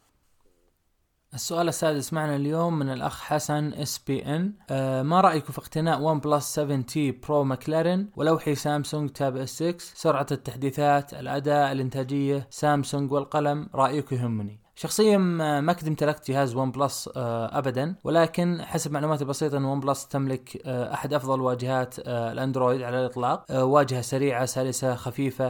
السؤال 1.36 1.68
السادس 1.68 2.14
معنا 2.14 2.36
اليوم 2.36 2.80
من 2.80 2.90
الأخ 2.90 3.22
حسن 3.22 3.74
SBN 3.74 4.54
ما 5.02 5.22
رايكم 5.22 5.54
في 5.54 5.58
اقتناء 5.60 6.02
OnePlus 6.02 6.46
7T 6.46 7.12
Pro 7.12 7.44
McLaren 7.44 8.10
ولوحي 8.16 8.56
سامسونج 8.56 9.10
Tab 9.10 9.38
S6 9.38 9.78
سرعة 9.80 10.28
التحديثات 10.32 11.14
الأداء 11.14 11.72
الإنتاجية 11.72 12.48
سامسونج 12.50 13.12
والقلم 13.12 13.70
رايكم 13.76 14.16
يهمني. 14.16 14.65
شخصيا 14.78 15.18
ما 15.18 15.74
كنت 15.74 15.88
امتلكت 15.88 16.32
جهاز 16.32 16.56
OnePlus 16.56 17.10
آه، 17.16 17.58
ابدا 17.58 17.96
ولكن 18.04 18.62
حسب 18.62 18.92
معلوماتي 18.92 19.24
البسيطه 19.24 19.58
ان 19.58 19.66
OnePlus 19.66 20.08
تملك 20.08 20.62
آه، 20.66 20.94
أحد 20.94 21.14
أفضل 21.14 21.42
واجهات 21.42 21.96
آه، 22.00 22.32
الأندرويد 22.32 22.82
على 22.82 23.00
الإطلاق. 23.00 23.46
واجهة 23.52 24.02
سريعة 24.02 24.46
سلسة 24.46 24.96
خفيفة 24.96 25.50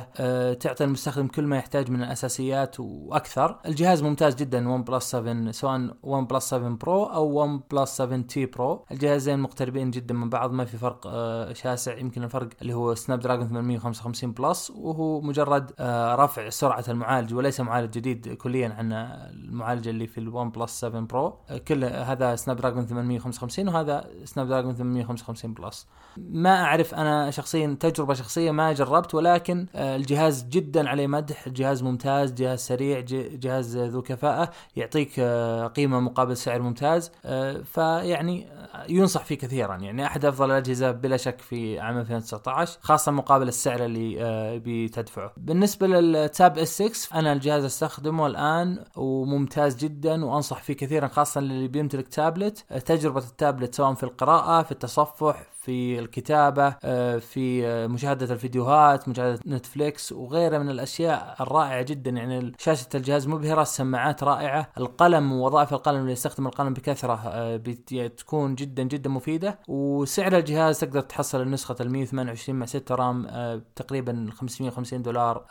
تعطي 0.54 0.84
المستخدم 0.84 1.28
كل 1.28 1.44
ما 1.44 1.58
يحتاج 1.58 1.92
من 1.92 2.04
الأساسيات 2.04 2.80
وأكثر. 2.80 3.60
الجهاز 3.66 4.04
ممتاز 4.04 4.36
جدا 4.36 4.70
OnePlus 4.70 5.04
7 5.04 5.52
سواء 5.52 5.90
OnePlus 6.04 6.50
7 6.50 6.70
Pro 6.70 7.04
أو 7.04 7.42
OnePlus 7.42 7.90
7T 7.90 8.46
Pro 8.46 8.86
الجهازين 8.92 9.40
مقتربين 9.40 9.92
جدا 9.92 10.14
من 10.14 10.30
بعض 10.30 10.52
ما 10.52 10.66
في 10.66 10.78
فرق 10.78 11.08
شاسع 11.54 11.98
يمكن 11.98 12.24
الفرق 12.24 12.50
اللي 12.62 12.74
هو 12.74 12.96
Snapdragon 12.96 13.48
855 13.48 14.32
Plus 14.32 14.72
وهو 14.76 15.22
مجرد 15.22 15.72
رفع 16.20 16.50
سرعة 16.50 16.84
المعالج 16.88 17.34
وليس 17.34 17.62
معالج 17.62 17.94
جديد 17.94 18.34
كليا 18.34 18.70
عن 18.70 19.15
المعالج 19.30 19.88
اللي 19.88 20.08
في 20.08 20.18
ال 20.18 20.50
OnePlus 20.50 20.72
7 20.72 21.02
Pro 21.02 21.38
كل 21.68 21.84
هذا 21.84 22.36
Snapdragon 22.36 22.86
855 22.86 23.68
وهذا 23.68 24.10
Snapdragon 24.24 24.76
855 24.76 25.54
Plus. 25.54 25.88
ما 26.18 26.64
أعرف 26.64 26.96
أنا 26.96 27.32
شخصيا 27.32 27.78
تجربة 27.80 28.14
شخصية 28.14 28.52
ما 28.52 28.74
جربت 28.74 29.16
ولكن 29.16 29.66
آه، 29.76 29.96
الجهاز 29.96 30.44
جدا 30.44 30.90
عليه 30.90 31.08
مدح 31.08 31.48
الجهاز 31.48 31.84
ممتاز 31.84 32.34
جهاز 32.34 32.60
سريع 32.60 33.00
جهاز 33.10 33.78
ذو 33.78 34.02
كفاءة 34.02 34.52
يعطيك 34.76 35.12
آه، 35.20 35.68
قيمة 35.68 36.00
مقابل 36.00 36.38
سعر 36.38 36.62
ممتاز. 36.62 37.12
آه، 37.26 37.62
فيعني 37.62 38.48
ينصح 38.90 39.24
فيه 39.24 39.36
كثيرا. 39.36 39.76
يعني 39.76 40.06
أحد 40.06 40.26
أفضل 40.26 40.52
الأجهزة 40.52 40.92
بلا 40.92 41.18
شك 41.18 41.42
في 41.42 41.80
عام 41.80 41.98
2019 41.98 42.78
خاصة 42.82 43.12
مقابل 43.12 43.48
السعر 43.48 43.86
اللي 43.86 44.62
بتدفعه 44.66 45.34
بالنسبة 45.38 45.88
لل 45.88 46.58
Tab 46.58 46.82
S6 46.82 47.20
أنا 47.20 47.34
الجهاز 47.34 47.64
أستخدمه 47.64 48.28
الآن 48.28 48.84
وممتاز 49.06 49.76
جدا 49.76 50.26
وأنصح 50.26 50.64
فيه 50.64 50.74
كثيرا 50.74 51.08
خاصه 51.08 51.42
للي 51.42 51.68
بيمتلك 51.68 52.08
تابلت 52.08 52.66
تجربة 52.86 53.24
التابلت 53.24 53.76
سواء 53.76 53.94
في 53.94 54.04
القراءة 54.04 54.64
في 54.64 54.72
التصفح 54.72 55.44
في 55.66 56.00
الكتابة 56.00 56.70
في 57.20 57.68
مشاهدة 57.88 58.34
الفيديوهات 58.34 59.10
مشاهدة 59.10 59.40
نتفليكس 59.48 60.12
وغيرها 60.12 60.60
من 60.60 60.70
الأشياء 60.70 61.36
الرائعة 61.42 61.82
جدا. 61.82 62.12
يعني 62.12 62.52
شاشة 62.60 62.88
الجهاز 62.96 63.28
مبهرة 63.28 63.62
السماعات 63.62 64.24
رائعة 64.24 64.68
القلم 64.78 65.32
ووظائف 65.32 65.74
القلم 65.74 66.00
اللي 66.02 66.12
يستخدم 66.12 66.48
القلم 66.48 66.74
بكثرة 66.74 67.22
بتكون 67.56 68.56
جدا 68.56 68.84
جدا 68.84 69.10
مفيدة. 69.10 69.60
وسعر 69.68 70.38
الجهاز 70.38 70.80
تقدر 70.80 71.02
تحصل 71.02 71.42
النسخة 71.42 71.76
ال 71.82 71.92
128 71.92 72.60
مع 72.60 72.66
6 72.66 72.96
RAM 72.96 73.28
تقريبا 73.76 74.30
550 74.34 75.02
دولار 75.02 75.46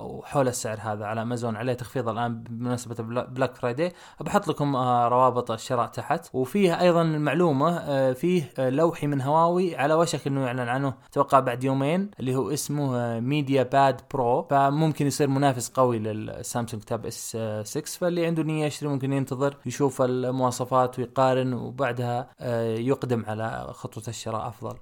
وحول 0.00 0.48
السعر 0.48 0.78
هذا 0.80 1.04
على 1.04 1.22
أمازون. 1.22 1.56
عليه 1.56 1.72
تخفيض 1.72 2.08
الآن 2.08 2.42
بمناسبة 2.42 3.24
Black 3.24 3.54
Friday. 3.54 3.92
بحط 4.20 4.48
لكم 4.48 4.76
روابط 4.76 5.50
الشراء 5.50 5.86
تحت. 5.86 6.28
وفيه 6.32 6.80
أيضا 6.80 7.02
معلومه 7.02 8.12
فيه 8.12 8.50
لوحي 8.58 9.06
من 9.06 9.20
هواوي 9.40 9.76
على 9.76 9.94
وشك 9.94 10.26
إنه 10.26 10.46
يعلن 10.46 10.68
عنه. 10.68 10.94
أتوقع 11.10 11.40
بعد 11.40 11.64
يومين 11.64 12.10
اللي 12.20 12.34
هو 12.34 12.50
اسمه 12.50 13.20
MediaPad 13.20 14.00
Pro 14.14 14.42
فممكن 14.50 15.06
يصير 15.06 15.28
منافس 15.28 15.70
قوي 15.70 15.98
للسامسونج 15.98 16.82
Tab 16.82 17.06
S6 17.06 17.82
فاللي 17.98 18.26
عنده 18.26 18.42
نية 18.42 18.66
يشتري 18.66 18.88
ممكن 18.88 19.12
ينتظر 19.12 19.56
يشوف 19.66 20.02
المواصفات 20.02 20.98
ويقارن 20.98 21.52
وبعدها 21.52 22.30
يقدم 22.78 23.24
على 23.26 23.70
خطوة 23.72 24.04
الشراء 24.08 24.48
أفضل. 24.48 24.76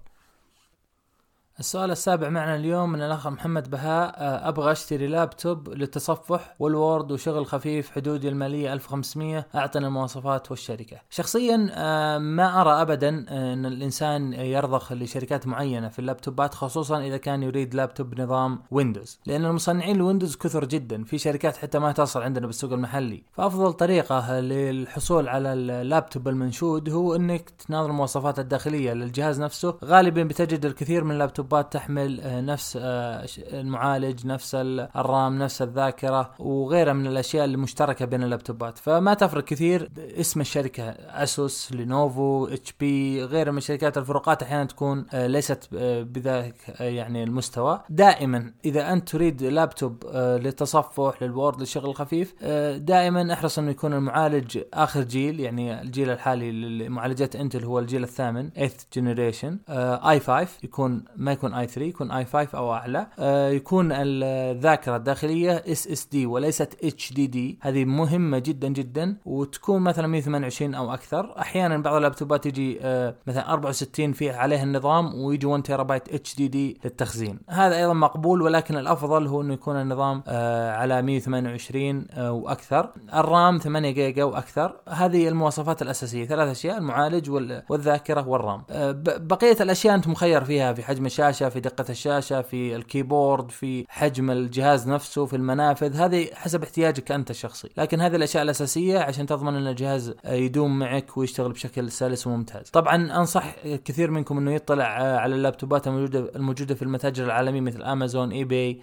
السؤال 1.60 1.90
السابع 1.90 2.28
معنا 2.28 2.56
اليوم 2.56 2.92
من 2.92 3.02
الأخ 3.02 3.26
محمد 3.26 3.70
بهاء 3.70 4.14
آه، 4.16 4.48
أبغى 4.48 4.72
أشتري 4.72 5.06
لابتوب 5.06 5.68
للتصفح 5.68 6.54
وال 6.58 6.76
Word 6.76 7.12
وشغل 7.12 7.46
خفيف 7.46 7.90
حدودي 7.90 8.28
المالية 8.28 8.72
1500 8.72 9.46
اعطنا 9.54 9.86
المواصفات 9.86 10.50
والشركة. 10.50 10.96
شخصيا 11.10 11.70
آه، 11.72 12.18
ما 12.18 12.60
أرى 12.60 12.82
ابدا 12.82 13.26
آه، 13.28 13.52
أن 13.52 13.66
الإنسان 13.66 14.32
يرضخ 14.32 14.92
لشركات 14.92 15.46
معينة 15.46 15.88
في 15.88 15.98
ال 15.98 16.05
laptopات 16.05 16.54
خصوصا 16.54 17.00
إذا 17.00 17.16
كان 17.16 17.42
يريد 17.42 17.74
لابتوب 17.74 18.20
نظام 18.20 18.62
ويندوز، 18.70 19.20
لأن 19.26 19.44
المصنعين 19.44 19.96
الويندوز 19.96 20.36
كثر 20.36 20.64
جدا، 20.64 21.04
في 21.04 21.18
شركات 21.18 21.56
حتى 21.56 21.78
ما 21.78 21.92
تصل 21.92 22.22
عندنا 22.22 22.46
بالسوق 22.46 22.72
المحلي، 22.72 23.22
فأفضل 23.32 23.72
طريقة 23.72 24.40
للحصول 24.40 25.28
على 25.28 25.52
اللابتوب 25.52 26.28
المنشود 26.28 26.90
هو 26.90 27.14
إنك 27.14 27.50
تناظر 27.50 27.90
المواصفات 27.90 28.38
الداخلية 28.38 28.92
للجهاز 28.92 29.40
نفسه، 29.40 29.78
غالبا 29.84 30.22
بتجد 30.22 30.64
الكثير 30.64 31.04
من 31.04 31.12
ال 31.12 31.17
laptop 31.17 31.47
ال 31.48 31.51
laptopات 31.51 31.72
تحمل 31.72 32.20
آه، 32.20 32.40
نفس 32.40 32.78
آه، 32.80 33.26
المعالج 33.52 34.26
نفس 34.26 34.54
ال 34.96 35.07
RAM 35.07 35.38
نفس 35.38 35.62
الذاكرة 35.62 36.30
وغيرها 36.38 36.92
من 36.92 37.06
الأشياء 37.06 37.44
المشتركة 37.44 38.04
بين 38.04 38.22
ال 38.22 38.28
laptopات. 38.28 38.78
فما 38.78 39.14
تفرق 39.14 39.44
كثير 39.44 39.90
اسم 39.98 40.40
الشركة 40.40 40.82
Asus 40.82 41.72
Lenovo 41.72 42.46
HP 42.46 43.24
غيرها 43.24 43.52
من 43.52 43.58
الشركات. 43.58 43.98
الفروقات 43.98 44.42
أحيانا 44.42 44.64
تكون 44.64 45.06
آه، 45.12 45.26
ليست 45.26 45.68
بذلك 45.72 46.54
يعني 46.80 47.22
المستوى. 47.22 47.80
دائما 47.90 48.52
إذا 48.64 48.92
أنت 48.92 49.08
تريد 49.08 49.42
لابتوب 49.42 50.04
للتصفح 50.14 51.22
لل 51.22 51.35
Word 51.35 51.60
للشغل 51.60 51.90
الخفيف 51.90 52.44
دائما 52.76 53.32
احرص 53.32 53.58
إنه 53.58 53.70
يكون 53.70 53.92
المعالج 53.92 54.58
آخر 54.74 55.02
جيل 55.02 55.40
يعني 55.40 55.80
الجيل 55.80 56.10
الحالي 56.10 56.52
لمعالجات 56.52 57.36
Intel 57.36 57.64
هو 57.64 57.78
الجيل 57.78 58.02
الثامن 58.02 58.50
8th 58.50 58.84
generation 58.94 59.58
i5 59.68 60.48
يكون 60.62 61.04
يكون 61.38 61.54
i3 61.54 61.88
يكون 61.88 62.10
i5 62.10 62.58
أو 62.58 62.72
أعلى. 62.72 63.06
آه 63.18 63.50
يكون 63.50 63.88
الذاكرة 63.92 64.96
الداخلية 64.96 65.64
SSD 65.66 66.26
وليست 66.26 66.76
HDD. 66.84 67.58
هذه 67.62 67.84
مهمة 67.84 68.38
جدا 68.38 68.68
جدا 68.68 69.16
وتكون 69.24 69.82
مثلا 69.82 70.06
128 70.06 70.74
أو 70.74 70.94
أكثر. 70.94 71.34
أحيانا 71.38 71.78
بعض 71.78 71.94
ال 71.94 72.01
laptopات 72.01 72.46
يجي 72.46 72.78
آه 72.82 73.14
مثلا 73.26 73.52
64 73.52 74.12
فيه 74.12 74.32
عليه 74.32 74.62
النظام 74.62 75.14
ويجي 75.14 75.46
1 75.46 75.62
تيرا 75.62 75.82
بايت 75.82 76.14
HDD 76.14 76.80
للتخزين. 76.84 77.38
هذا 77.48 77.76
أيضا 77.76 77.92
مقبول 77.92 78.42
ولكن 78.42 78.76
الأفضل 78.76 79.26
هو 79.26 79.40
إنه 79.42 79.54
يكون 79.54 79.76
النظام 79.76 80.22
آه 80.28 80.72
على 80.72 81.02
128 81.02 82.06
آه 82.10 82.32
وأكثر. 82.32 82.90
ال 83.14 83.25
RAM 83.25 83.58
8 83.58 83.90
جيجا 83.90 84.24
وأكثر. 84.24 84.76
هذه 84.88 85.28
المواصفات 85.28 85.82
الأساسية 85.82 86.24
ثلاث 86.24 86.48
أشياء 86.48 86.78
المعالج 86.78 87.30
والذاكرة 87.68 88.28
وال 88.28 88.39
RAM. 88.39 88.62
آه 88.70 88.92
بقية 89.04 89.56
الأشياء 89.60 89.94
أنت 89.94 90.08
مخير 90.08 90.44
فيها 90.44 90.72
في 90.72 90.82
حجم 90.82 91.06
الشاشة. 91.06 91.27
الشاشة 91.28 91.48
في 91.48 91.60
دقة 91.60 91.84
الشاشة 91.90 92.42
في 92.42 92.76
ال 92.76 92.84
keyboard 92.84 93.50
في 93.50 93.84
حجم 93.88 94.30
الجهاز 94.30 94.88
نفسه 94.88 95.26
في 95.26 95.36
المنافذ. 95.36 95.96
هذه 95.96 96.28
حسب 96.34 96.62
احتياجك 96.62 97.12
أنت 97.12 97.30
الشخصي. 97.30 97.68
لكن 97.76 98.00
هذه 98.00 98.16
الأشياء 98.16 98.42
الأساسية 98.42 98.98
عشان 98.98 99.26
تضمن 99.26 99.56
أن 99.56 99.66
الجهاز 99.66 100.14
يدوم 100.24 100.78
معك 100.78 101.16
ويشتغل 101.16 101.52
بشكل 101.52 101.90
سلس 101.90 102.26
وممتاز. 102.26 102.70
طبعا 102.70 103.18
أنصح 103.18 103.54
كثير 103.84 104.10
منكم 104.10 104.38
إنه 104.38 104.52
يطلع 104.52 104.84
على 105.20 105.34
ال 105.34 105.41
laptopات 105.41 105.86
الموجودة 105.86 106.30
الموجودة 106.36 106.74
في 106.74 106.82
المتاجر 106.82 107.24
العالميه 107.24 107.60
مثل 107.60 107.82
امازون 107.82 108.32
eBay 108.32 108.80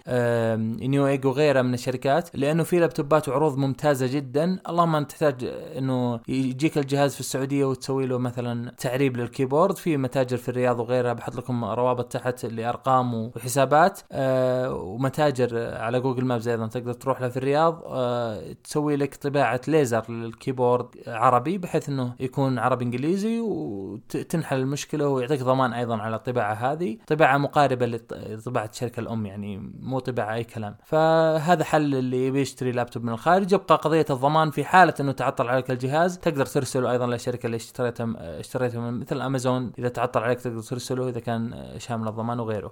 Newegg 0.88 1.26
وغيرها 1.26 1.62
من 1.62 1.74
الشركات 1.74 2.30
لأنه 2.34 2.62
في 2.62 2.78
laptopات 2.78 3.28
وعروض 3.28 3.58
ممتازة 3.58 4.06
جدا. 4.06 4.58
اللهم 4.68 4.96
أنت 4.96 5.10
تحتاج 5.10 5.44
إنه 5.78 6.20
يجيك 6.28 6.78
الجهاز 6.78 7.14
في 7.14 7.20
السعودية 7.20 7.64
وتسوي 7.64 8.06
له 8.06 8.18
مثلا 8.18 8.70
تعريب 8.78 9.16
لل 9.16 9.27
keyboard. 9.27 9.76
في 9.76 9.96
متاجر 9.96 10.36
في 10.36 10.48
الرياض 10.48 10.80
وغيرها 10.80 11.12
بحط 11.12 11.36
لكم 11.36 11.64
روابط 11.64 12.12
تحت 12.12 12.25
تحت 12.30 12.44
لارقام 12.46 13.14
وحسابات 13.14 14.00
آه 14.12 14.72
ومتاجر 14.74 15.74
على 15.74 16.00
Google 16.00 16.24
Maps 16.24 16.48
أيضا 16.48 16.66
تقدر 16.66 16.92
تروح 16.92 17.20
له 17.20 17.28
في 17.28 17.36
الرياض 17.36 17.82
آه 17.86 18.52
تسوي 18.64 18.96
لك 18.96 19.14
طباعة 19.14 19.60
ليزر 19.68 20.10
لل 20.10 20.25
keyboard 20.25 20.86
عربي 21.06 21.58
بحيث 21.58 21.88
إنه 21.88 22.14
يكون 22.20 22.58
عربي 22.58 22.84
إنجليزي 22.84 23.40
وتنحل 23.40 24.58
المشكلة 24.58 25.08
ويعطيك 25.08 25.42
ضمان 25.42 25.72
أيضا 25.72 25.96
على 25.96 26.16
الطباعة 26.16 26.54
هذه. 26.54 26.98
طباعة 27.06 27.38
مقاربة 27.38 27.86
لطباعه 27.86 28.68
الشركة 28.72 29.00
الأم 29.00 29.26
يعني 29.26 29.72
مو 29.80 29.98
طباعة 29.98 30.34
أي 30.34 30.44
كلام. 30.44 30.76
فهذا 30.84 31.64
حل 31.64 31.94
اللي 31.94 32.26
يبي 32.26 32.40
يشتري 32.40 32.72
لابتوب 32.72 33.04
من 33.04 33.12
الخارج. 33.12 33.52
يبقى 33.52 33.76
قضية 33.76 34.06
الضمان 34.10 34.50
في 34.50 34.64
حالة 34.64 34.94
إنه 35.00 35.12
تعطل 35.12 35.48
عليك 35.48 35.70
الجهاز 35.70 36.18
تقدر 36.18 36.46
ترسله 36.46 36.90
أيضا 36.90 37.06
للشركه 37.06 37.46
اللي 37.46 37.56
اشتريتها 37.56 38.06
اشتريتها 38.18 38.80
من 38.80 39.00
مثل 39.00 39.20
أمازون. 39.20 39.72
إذا 39.78 39.88
تعطل 39.88 40.20
عليك 40.20 40.40
تقدر 40.40 40.60
ترسله 40.62 41.08
إذا 41.08 41.20
كان 41.20 41.74
شامل 41.78 42.08
الضمان 42.16 42.40
وغيره 42.40 42.70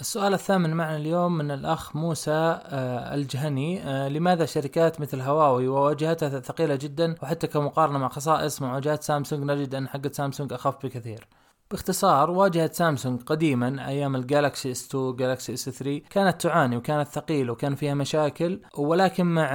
السؤال 0.00 0.34
الثامن 0.34 0.70
معنا 0.70 0.96
اليوم 0.96 1.38
من 1.38 1.50
الأخ 1.50 1.96
موسى 1.96 2.30
آه، 2.30 3.14
الجهني 3.14 3.82
آه، 3.82 4.08
لماذا 4.08 4.44
شركات 4.44 5.00
مثل 5.00 5.20
هواوي 5.20 5.68
وواجهتها 5.68 6.40
ثقيلة 6.40 6.76
جدا 6.76 7.14
وحتى 7.22 7.46
كمقارنة 7.46 7.98
مع 7.98 8.08
خصائص 8.08 8.62
مع 8.62 8.74
واجهات 8.74 9.02
سامسونج 9.02 9.50
نجد 9.50 9.74
أن 9.74 9.88
حقة 9.88 10.10
سامسونج 10.12 10.52
أخف 10.52 10.86
بكثير؟ 10.86 11.26
باختصار 11.70 12.30
واجهة 12.30 12.70
سامسونج 12.72 13.22
قديما 13.22 13.88
أيام 13.88 14.16
ال 14.16 14.24
Galaxy 14.24 14.70
S2 14.70 14.88
Galaxy 14.88 15.54
S3 15.54 16.00
كانت 16.10 16.40
تعاني 16.42 16.76
وكانت 16.76 17.08
ثقيلة 17.08 17.52
وكان 17.52 17.74
فيها 17.74 17.94
مشاكل 17.94 18.60
ولكن 18.78 19.26
مع 19.26 19.52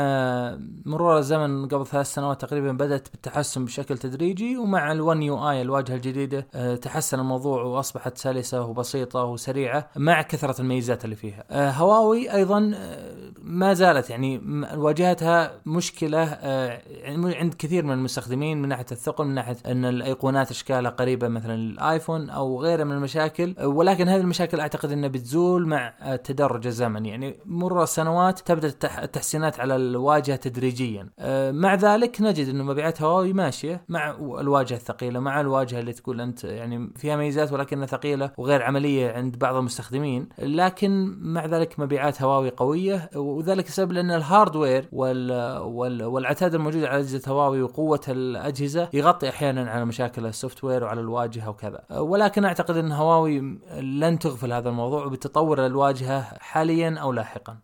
مرور 0.86 1.18
الزمن 1.18 1.68
قبل 1.68 1.88
ثلاث 1.88 2.14
سنوات 2.14 2.42
تقريبا 2.42 2.72
بدأت 2.72 3.08
بالتحسن 3.12 3.66
بشكل 3.66 3.98
تدريجي 3.98 4.58
ومع 4.58 4.94
ال1 4.94 5.22
يو 5.22 5.50
اي 5.50 5.62
الواجهة 5.62 5.96
الجديدة 5.96 6.48
آه، 6.56 6.76
تحسن 6.76 7.20
الموضوع 7.20 7.64
وأصبحت 7.64 8.18
سلسة 8.18 8.62
وبسيطة 8.62 9.24
وسريعة 9.24 9.90
مع 9.96 10.22
كثرة 10.22 10.62
الميزات 10.62 11.06
اللي 11.06 11.16
فيها. 11.16 11.44
آه، 11.50 11.72
هواوي 11.72 12.34
أيضا 12.34 12.72
آه، 12.76 13.32
ما 13.42 13.74
زالت 13.74 14.10
يعني 14.10 14.42
واجهتها 14.76 15.52
مشكلة 15.66 16.20
يعني 16.88 17.36
عند 17.36 17.54
كثير 17.54 17.86
من 17.86 17.94
المستخدمين 17.94 18.62
من 18.62 18.70
ناحية 18.70 18.86
الثقل 18.92 19.26
من 19.26 19.34
ناحية 19.34 19.58
إن 19.66 19.86
الأيقونات 19.86 20.52
إشكالها 20.52 20.92
قريبة 20.92 21.28
مثلا 21.28 21.56
للآيفون 21.56 22.01
الايفون 22.02 22.30
أو 22.30 22.62
غيره 22.62 22.84
من 22.84 22.92
المشاكل 22.92 23.56
ولكن 23.64 24.08
هذه 24.08 24.22
المشاكل 24.22 24.60
أعتقد 24.60 24.92
إنها 24.92 25.10
بتزول 25.10 25.68
مع 25.68 25.94
تدرج 26.24 26.68
الزمن. 26.68 27.06
يعني 27.06 27.40
مر 27.46 27.84
السنوات 27.84 28.40
تبدأ 28.40 28.68
التحسينات 29.04 29.60
على 29.60 29.76
الواجهة 29.76 30.36
تدريجيا. 30.36 31.10
أه، 31.20 31.52
مع 31.52 31.76
ذلك 31.76 32.22
نجد 32.22 32.48
إنه 32.48 32.64
مبيعات 32.64 33.02
هواوي 33.02 33.34
ماشية 33.34 33.82
مع 33.90 34.12
الواجهة 34.20 34.76
الثقيلة 34.76 35.20
مع 35.20 35.42
الواجهة 35.42 35.80
اللي 35.80 35.94
تقول 35.94 36.22
أنت 36.22 36.44
يعني 36.44 36.92
فيها 36.96 37.16
ميزات 37.16 37.52
ولكنها 37.52 37.86
ثقيلة 37.86 38.32
وغير 38.38 38.64
عملية 38.64 39.12
عند 39.12 39.40
بعض 39.40 39.56
المستخدمين. 39.56 40.30
لكن 40.40 41.16
مع 41.22 41.46
ذلك 41.46 41.80
مبيعات 41.80 42.22
هواوي 42.22 42.50
قوية 42.50 43.10
وذلك 43.16 43.66
بسبب 43.66 43.92
لأن 43.92 44.12
ال 44.12 44.21
hardware 44.21 44.90
وال 44.92 45.58
وال 45.62 46.04
والعتاد 46.04 46.56
الموجود 46.56 46.84
على 46.84 47.00
أجهزة 47.00 47.32
هواوي 47.32 47.62
وقوة 47.62 48.02
الأجهزة 48.08 48.90
يغطي 48.94 49.30
أحيانا 49.30 49.72
على 49.72 49.86
مشاكل 49.86 50.26
ال 50.26 50.64
software 50.64 50.84
وعلى 50.84 51.02
الواجهة 51.02 51.50
وكذا. 51.50 51.82
ولكن 51.92 52.46
أعتقد 52.46 52.78
إن 52.78 52.92
هواوي 52.92 53.40
لن 53.82 54.20
تغفل 54.20 54.54
هذا 54.54 54.70
الموضوع 54.70 55.08
بتطور 55.08 55.66
الواجهة 55.66 56.22
حاليا 56.40 57.00
أو 57.00 57.12
لاحقا. 57.12 57.58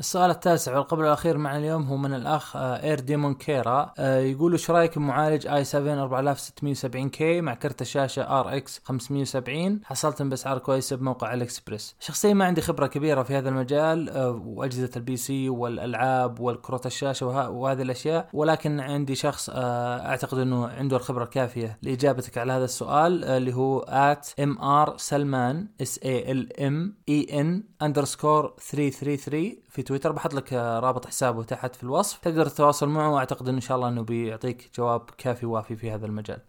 السؤال 0.00 0.30
التاسع 0.30 0.76
والقبل 0.76 1.04
الأخير 1.04 1.38
معنا 1.38 1.58
اليوم 1.58 1.82
هو 1.82 1.96
من 1.96 2.14
الأخ 2.14 2.56
إير 2.56 3.00
ديمون 3.00 3.34
كيرا 3.34 3.92
يقول 3.98 4.52
إيش 4.52 4.70
رأيك 4.70 4.98
بمعالج 4.98 5.46
i7 5.46 5.64
4670K 5.64 7.40
مع 7.40 7.54
كرت 7.54 7.82
الشاشة 7.82 8.22
RX 8.22 8.80
570 8.84 9.80
حصلتهم 9.84 10.28
بأسعار 10.28 10.58
كويسة 10.58 10.96
بموقع 10.96 11.34
AliExpress 11.34 11.96
شخصيا 12.00 12.34
ما 12.34 12.44
عندي 12.44 12.60
خبرة 12.60 12.86
كبيرة 12.86 13.22
في 13.22 13.34
هذا 13.34 13.48
المجال 13.48 14.10
آه، 14.10 14.30
وأجهزة 14.44 14.90
ال 14.96 15.16
PC 15.16 15.48
والألعاب 15.48 16.40
وكرت 16.40 16.80
الشاشة 16.86 17.50
وهذه 17.50 17.82
الأشياء 17.82 18.28
ولكن 18.32 18.80
عندي 18.80 19.14
شخص 19.14 19.50
آه، 19.50 19.98
أعتقد 20.06 20.38
إنه 20.38 20.66
عنده 20.66 20.96
الخبرة 20.96 21.24
الكافية 21.24 21.78
لإجابتك 21.82 22.38
على 22.38 22.52
هذا 22.52 22.64
السؤال 22.64 23.24
آه، 23.24 23.36
اللي 23.36 23.54
هو 23.54 23.78
at 23.88 24.28
M 24.40 24.58
R 24.58 24.94
سلمان 24.96 25.68
S 25.82 26.00
A 26.04 26.32
L 26.32 26.60
M 26.60 26.96
A 27.08 27.40
N 27.40 27.69
underscore 27.82 28.54
333 28.58 29.56
في 29.68 29.82
تويتر. 29.82 30.12
بحط 30.12 30.34
لك 30.34 30.52
رابط 30.52 31.06
حسابه 31.06 31.44
تحت 31.44 31.76
في 31.76 31.82
الوصف. 31.82 32.18
تقدر 32.18 32.46
تتواصل 32.46 32.88
معه. 32.88 33.10
واعتقد 33.10 33.48
إن 33.48 33.60
شاء 33.60 33.76
الله 33.76 33.88
إنه 33.88 34.02
بيعطيك 34.02 34.70
جواب 34.76 35.10
كافي 35.18 35.46
وافي 35.46 35.76
في 35.76 35.90
هذا 35.90 36.06
المجال. 36.06 36.40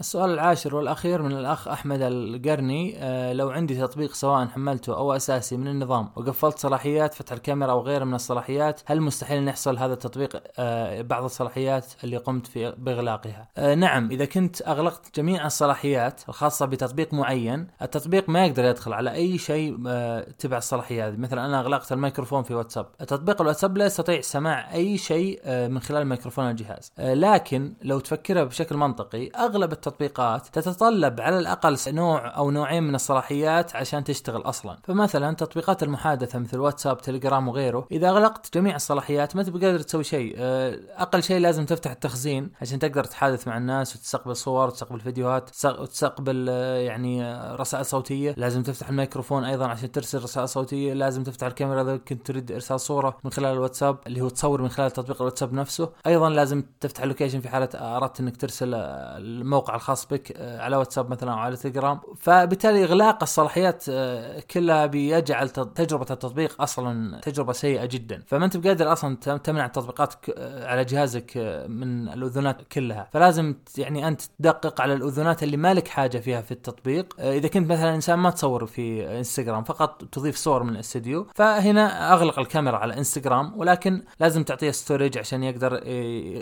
السؤال 0.00 0.30
العاشر 0.30 0.76
والأخير 0.76 1.22
من 1.22 1.32
الأخ 1.32 1.68
أحمد 1.68 2.02
القرني 2.02 2.94
أه 2.98 3.32
لو 3.32 3.50
عندي 3.50 3.80
تطبيق 3.80 4.12
سواء 4.12 4.46
حملته 4.46 4.96
أو 4.96 5.12
أساسي 5.12 5.56
من 5.56 5.68
النظام 5.68 6.10
وقفلت 6.16 6.58
صلاحيات 6.58 7.14
فتح 7.14 7.32
الكاميرا 7.32 7.72
أو 7.72 7.80
غيره 7.80 8.04
من 8.04 8.14
الصلاحيات 8.14 8.80
هل 8.86 9.00
مستحيل 9.00 9.38
أن 9.38 9.48
يحصل 9.48 9.78
هذا 9.78 9.92
التطبيق؟ 9.92 10.42
أه 10.58 11.02
بعض 11.02 11.24
الصلاحيات 11.24 11.86
اللي 12.04 12.16
قمت 12.16 12.46
في 12.46 12.74
بإغلاقها. 12.78 13.48
أه 13.56 13.74
نعم 13.74 14.10
إذا 14.10 14.24
كنت 14.24 14.62
أغلقت 14.68 15.16
جميع 15.16 15.46
الصلاحيات 15.46 16.22
الخاصة 16.28 16.66
بتطبيق 16.66 17.14
معين 17.14 17.66
التطبيق 17.82 18.28
ما 18.28 18.46
يقدر 18.46 18.64
يدخل 18.64 18.92
على 18.92 19.12
أي 19.12 19.38
شيء 19.38 19.78
أه 19.86 20.26
تبع 20.38 20.56
الصلاحيات 20.56 21.18
مثلا 21.18 21.46
أنا 21.46 21.60
أغلقت 21.60 21.92
الميكروفون 21.92 22.42
في 22.42 22.54
واتساب. 22.54 22.92
تطبيق 22.98 23.40
الواتساب 23.40 23.76
لا 23.78 23.86
يستطيع 23.86 24.20
سماع 24.20 24.74
أي 24.74 24.98
شيء 24.98 25.40
أه 25.44 25.68
من 25.68 25.80
خلال 25.80 26.06
ميكروفون 26.06 26.50
الجهاز. 26.50 26.92
أه 26.98 27.14
لكن 27.14 27.74
لو 27.82 27.98
تفكرها 27.98 28.44
بشكل 28.44 28.76
منطقي 28.76 29.28
أغلب 29.28 29.72
التطبيقات 29.86 30.46
تتطلب 30.46 31.20
على 31.20 31.38
الأقل 31.38 31.76
نوع 31.88 32.36
أو 32.36 32.50
نوعين 32.50 32.82
من 32.82 32.94
الصلاحيات 32.94 33.76
عشان 33.76 34.04
تشتغل 34.04 34.40
أصلا. 34.40 34.78
فمثلا 34.84 35.32
تطبيقات 35.32 35.82
المحادثة 35.82 36.38
مثل 36.38 36.58
واتساب 36.58 37.00
تليجرام 37.00 37.48
وغيره 37.48 37.86
إذا 37.92 38.08
اغلقت 38.08 38.54
جميع 38.54 38.76
الصلاحيات 38.76 39.36
ما 39.36 39.42
تبقى 39.42 39.66
قادر 39.66 39.80
تسوي 39.80 40.04
شيء. 40.04 40.34
آه، 40.38 40.78
أقل 40.96 41.22
شيء 41.22 41.38
لازم 41.38 41.64
تفتح 41.64 41.90
التخزين 41.90 42.50
عشان 42.60 42.78
تقدر 42.78 43.04
تتحادث 43.04 43.48
مع 43.48 43.56
الناس 43.56 43.96
وتستقبل 43.96 44.36
صور 44.36 44.66
وتستقبل 44.66 45.00
فيديوهات 45.00 45.50
وتستقبل 45.64 46.46
آه، 46.50 46.76
يعني 46.76 47.24
آه، 47.24 47.54
رسائل 47.54 47.86
صوتية. 47.86 48.34
لازم 48.36 48.62
تفتح 48.62 48.88
الميكروفون 48.88 49.44
أيضا 49.44 49.66
عشان 49.66 49.92
ترسل 49.92 50.22
رسائل 50.22 50.48
صوتية. 50.48 50.92
لازم 50.92 51.22
تفتح 51.22 51.46
الكاميرا 51.46 51.82
إذا 51.82 51.96
كنت 51.96 52.26
تريد 52.26 52.52
إرسال 52.52 52.80
صورة 52.80 53.18
من 53.24 53.30
خلال 53.30 53.52
الواتساب 53.52 53.98
اللي 54.06 54.20
هو 54.20 54.28
تصور 54.28 54.62
من 54.62 54.68
خلال 54.68 54.90
تطبيق 54.90 55.16
الواتساب 55.22 55.52
نفسه. 55.52 55.88
أيضا 56.06 56.28
لازم 56.30 56.62
تفتح 56.80 57.02
ال 57.02 57.06
location 57.06 57.40
في 57.40 57.48
حالة 57.48 57.68
أردت 57.74 58.20
إنك 58.20 58.36
ترسل 58.36 58.74
الموقع 58.74 59.73
الخاص 59.74 60.06
بك 60.06 60.32
آه، 60.36 60.60
على 60.60 60.76
واتساب 60.76 61.10
مثلا 61.10 61.32
أو 61.32 61.38
على 61.38 61.56
تليجرام. 61.56 62.00
فبالتالي 62.18 62.84
إغلاق 62.84 63.22
الصلاحيات 63.22 63.84
آه، 63.88 64.40
كلها 64.50 64.86
بيجعل 64.86 65.48
تجربة 65.48 66.06
التطبيق 66.10 66.62
أصلا 66.62 67.20
تجربة 67.20 67.52
سيئة 67.52 67.84
جدا. 67.84 68.22
فما 68.26 68.44
أنت 68.44 68.56
بقادر 68.56 68.92
أصلا 68.92 69.16
تمنع 69.16 69.66
التطبيقات 69.66 70.14
آه، 70.36 70.66
على 70.66 70.84
جهازك 70.84 71.32
من 71.68 72.08
الاذونات 72.08 72.62
كلها. 72.72 73.08
فلازم 73.12 73.54
يعني 73.78 74.08
أنت 74.08 74.22
تدقق 74.38 74.80
على 74.80 74.94
الاذونات 74.94 75.42
اللي 75.42 75.56
مالك 75.56 75.88
حاجة 75.88 76.18
فيها 76.18 76.40
في 76.40 76.52
التطبيق. 76.52 77.20
إذا 77.20 77.48
كنت 77.48 77.70
مثلا 77.70 77.94
إنسان 77.94 78.18
ما 78.18 78.30
تصور 78.30 78.66
في 78.66 79.18
إنستغرام 79.18 79.64
فقط 79.64 80.04
تضيف 80.04 80.36
صور 80.36 80.62
من 80.62 80.74
الاستديو. 80.74 81.26
فهنا 81.34 82.12
أغلق 82.12 82.38
الكاميرا 82.38 82.76
على 82.76 82.98
إنستغرام 82.98 83.58
ولكن 83.58 84.02
لازم 84.20 84.44
تعطيه 84.44 84.70
storage 84.70 85.18
عشان 85.18 85.42
يقدر 85.42 85.86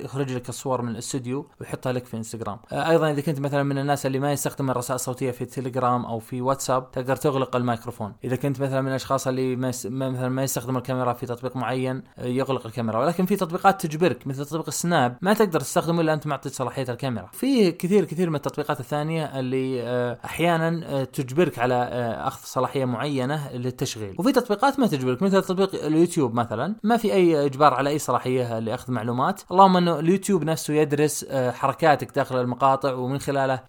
يخرج 0.05 0.33
لك 0.33 0.49
الصور 0.49 0.83
من 0.83 0.89
الاستوديو 0.89 1.47
ويحطها 1.61 1.93
لك 1.93 2.05
في 2.05 2.17
إنستغرام. 2.17 2.59
أيضا 2.73 3.11
إذا 3.11 3.21
كنت 3.23 3.41
مثلا 3.41 3.63
من 3.63 3.79
الناس 3.79 4.07
اللي 4.07 4.19
ما 4.19 4.33
يستخدم 4.33 4.71
الرسائل 4.71 4.95
الصوتية 4.95 5.31
في 5.31 5.45
تليجرام 5.45 6.07
أو 6.07 6.19
في 6.19 6.41
واتساب 6.41 6.91
تقدر 6.91 7.17
تغلق 7.17 7.57
الميكروفون. 7.57 8.13
إذا 8.25 8.37
كنت 8.37 8.61
مثلا 8.61 8.81
من 8.81 8.89
الأشخاص 8.89 9.27
اللي 9.27 9.57
ما. 9.57 9.73
مثلا 9.87 10.29
ما 10.29 10.43
يستخدم 10.43 10.77
الكاميرا 10.77 11.13
في 11.13 11.27
تطبيق 11.27 11.57
معين 11.57 12.03
يغلق 12.19 12.67
الكاميرا. 12.67 12.99
ولكن 12.99 13.27
في 13.27 13.37
تطبيقات 13.37 13.87
تجبرك 13.87 14.27
مثل 14.27 14.47
تطبيق 14.47 14.65
السناب 14.69 15.17
ما 15.23 15.35
تقدر 15.35 15.61
تستخدمه 15.61 16.01
إلا 16.01 16.13
أنت 16.13 16.27
معطي 16.27 16.49
صلاحية 16.49 16.87
الكاميرا. 16.89 17.29
في 17.33 17.73
كثير 17.73 18.05
كثير 18.05 18.31
من 18.31 18.37
التطبيقات 18.37 18.81
الثانية 18.81 19.39
اللي 19.39 19.83
آه، 19.83 20.19
أحيانا 20.25 20.81
آه، 20.85 21.05
تجبرك 21.05 21.59
على 21.59 21.75
آه، 21.75 22.29
أخذ 22.29 22.41
صلاحية 22.45 22.85
معينة 22.85 23.53
للتشغيل. 23.53 24.17
وفي 24.19 24.33
تطبيقات 24.33 24.81
ما 24.81 24.87
تجبرك 24.87 25.23
مثل 25.23 25.43
تطبيق 25.43 25.85
اليوتيوب 25.85 26.35
مثلا. 26.35 26.75
ما 26.83 26.97
في 26.97 27.13
أي 27.13 27.47
إجبار 27.47 27.75
على 27.75 27.91
أي 27.91 27.99
صلاحية 27.99 28.59
لأخذ 28.59 28.93
معلومات. 28.93 29.43
اللهم 29.51 29.77
أنه 29.77 29.99
اليوتيوب 29.99 30.45
نفسه 30.45 30.75
يدرس 30.75 31.27
حركاتك 31.33 32.15
داخل 32.15 32.41
المقاطع 32.41 32.93
ومن 33.13 33.21
خلاله 33.21 33.61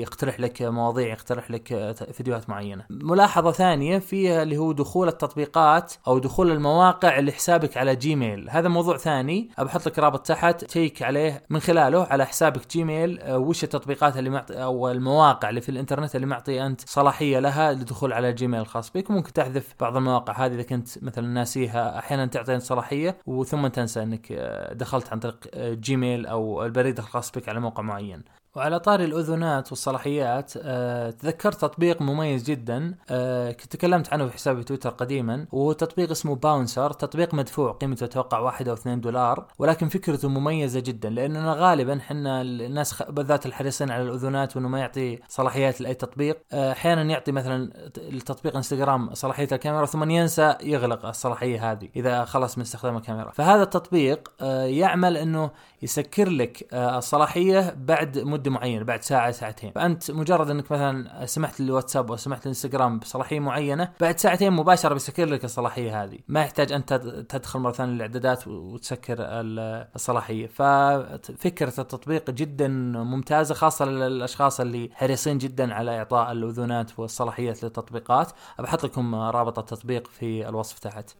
يقترح 0.00 0.40
لك 0.40 0.62
مواضيع 0.62 1.08
يقترح 1.08 1.50
لك 1.50 1.94
فيديوهات 2.12 2.50
معينة. 2.50 2.84
ملاحظة 2.90 3.52
ثانية 3.52 3.98
فيها 3.98 4.42
اللي 4.42 4.56
هو 4.56 4.72
دخول 4.72 5.08
التطبيقات 5.08 5.92
أو 6.06 6.18
دخول 6.18 6.50
المواقع 6.50 7.20
لحسابك 7.20 7.76
على 7.76 7.96
جيميل. 7.96 8.50
هذا 8.50 8.68
موضوع 8.68 8.96
ثاني 8.96 9.50
بحط 9.58 9.86
لك 9.86 9.98
رابط 9.98 10.26
تحت 10.26 10.64
تشيك 10.64 11.02
عليه 11.02 11.42
من 11.50 11.60
خلاله 11.60 12.04
على 12.04 12.26
حسابك 12.26 12.70
جيميل. 12.70 13.20
آه، 13.20 13.38
وش 13.38 13.64
التطبيقات 13.64 14.16
اللي 14.16 14.30
معطي 14.30 14.62
أو 14.62 14.90
المواقع 14.90 15.48
اللي 15.48 15.60
في 15.60 15.68
الإنترنت 15.68 16.16
اللي 16.16 16.26
معطي 16.26 16.66
أنت 16.66 16.80
صلاحية 16.88 17.38
لها 17.38 17.72
للدخول 17.72 18.12
على 18.12 18.32
جيميل 18.32 18.60
الخاص 18.60 18.90
بك. 18.90 19.10
ممكن 19.10 19.32
تحذف 19.32 19.74
بعض 19.80 19.96
المواقع 19.96 20.46
هذه 20.46 20.54
إذا 20.54 20.62
كنت 20.62 21.04
مثلا 21.04 21.26
ناسيها. 21.26 21.98
أحيانا 21.98 22.26
تعطي 22.26 22.60
صلاحية 22.60 23.18
وثم 23.26 23.66
تنسى 23.66 24.02
إنك 24.02 24.32
آه، 24.32 24.72
دخلت 24.72 25.12
عن 25.12 25.18
طريق 25.18 25.38
آه، 25.54 25.74
جيميل 25.74 26.26
أو 26.26 26.64
البريد 26.64 26.98
الخاص 26.98 27.30
بك 27.30 27.48
على 27.48 27.60
موقع 27.60 27.82
معين. 27.82 28.22
وعلى 28.54 28.80
طاري 28.80 29.04
الاذونات 29.04 29.70
والصلاحيات 29.70 30.52
أه 30.56 31.10
تذكرت 31.10 31.60
تطبيق 31.60 32.02
مميز 32.02 32.42
جدا 32.42 32.94
أه 33.10 33.52
كنت 33.52 33.76
تكلمت 33.76 34.12
عنه 34.12 34.26
في 34.26 34.34
حسابي 34.34 34.64
تويتر 34.64 34.90
قديما 34.90 35.46
وهو 35.52 35.72
تطبيق 35.72 36.10
اسمه 36.10 36.34
باونسر 36.34 36.92
تطبيق 36.92 37.34
مدفوع 37.34 37.72
قيمته 37.72 38.04
أتوقع 38.04 38.38
واحد 38.38 38.68
أو 38.68 38.74
اثنين 38.74 39.00
دولار 39.00 39.46
ولكن 39.58 39.88
فكرته 39.88 40.28
مميزة 40.28 40.80
جدا 40.80 41.10
لأننا 41.10 41.54
غالبا 41.58 41.96
إحنا 41.96 42.42
الناس 42.42 43.02
بالذات 43.02 43.46
الحريصين 43.46 43.90
على 43.90 44.02
الاذونات 44.02 44.56
وإنه 44.56 44.68
ما 44.68 44.78
يعطي 44.78 45.18
صلاحيات 45.28 45.80
لأي 45.80 45.94
تطبيق 45.94 46.38
آه، 46.52 46.72
أحيانا 46.72 47.02
يعطي 47.02 47.32
مثلا 47.32 47.70
التطبيق 47.98 48.56
إنستغرام 48.56 49.14
صلاحية 49.14 49.48
الكاميرا 49.52 49.86
ثم 49.86 50.10
ينسى 50.10 50.54
يغلق 50.62 51.06
الصلاحية 51.06 51.72
هذه 51.72 51.88
إذا 51.96 52.24
خلص 52.24 52.58
من 52.58 52.62
استخدام 52.62 52.96
الكاميرا. 52.96 53.30
فهذا 53.30 53.62
التطبيق 53.62 54.32
آه، 54.40 54.64
يعمل 54.64 55.16
إنه 55.16 55.50
يسكر 55.82 56.28
لك 56.28 56.68
آه، 56.72 56.98
الصلاحية 56.98 57.74
بعد 57.78 58.18
مدة 58.18 58.43
معينه 58.48 58.84
بعد 58.84 59.02
ساعة 59.02 59.30
ساعتين. 59.30 59.72
فأنت 59.72 60.10
مجرد 60.10 60.50
إنك 60.50 60.72
مثلا 60.72 61.26
سمحت 61.26 61.60
للواتساب 61.60 62.10
أو 62.10 62.16
سمحت 62.16 62.46
للانستغرام 62.46 62.98
بصلاحية 62.98 63.40
معينة 63.40 63.92
بعد 64.00 64.18
ساعتين 64.18 64.52
مباشرة 64.52 64.92
بيسكر 64.92 65.24
لك 65.24 65.44
الصلاحية 65.44 66.04
هذه. 66.04 66.18
ما 66.28 66.40
يحتاج 66.40 66.72
أنت 66.72 66.94
تدخل 67.28 67.58
مرة 67.60 67.72
ثانية 67.72 67.92
الاعدادات 67.92 68.48
وتسكر 68.48 69.16
الصلاحية. 69.20 70.46
ففكرة 70.46 71.80
التطبيق 71.80 72.30
جدا 72.30 72.68
ممتازة 72.68 73.54
خاصة 73.54 73.84
للأشخاص 73.84 74.60
اللي 74.60 74.90
حريصين 74.92 75.38
جدا 75.38 75.74
على 75.74 75.98
إعطاء 75.98 76.32
الأذونات 76.32 76.98
والصلاحيات 76.98 77.64
للتطبيقات. 77.64 78.32
بحط 78.58 78.84
لكم 78.84 79.14
رابط 79.14 79.58
التطبيق 79.58 80.06
في 80.06 80.48
الوصف 80.48 80.78
تحت. 80.78 81.10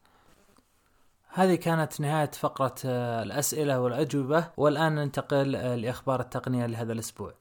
هذه 1.37 1.55
كانت 1.55 2.01
نهاية 2.01 2.31
فقرة 2.31 2.75
آه، 2.87 3.23
الأسئلة 3.23 3.81
والأجوبة 3.81 4.45
والآن 4.57 4.95
ننتقل 4.95 5.57
آه، 5.57 5.75
لأخبار 5.77 6.21
التقنية 6.21 6.67
لهذا 6.67 6.93
الأسبوع. 6.93 7.35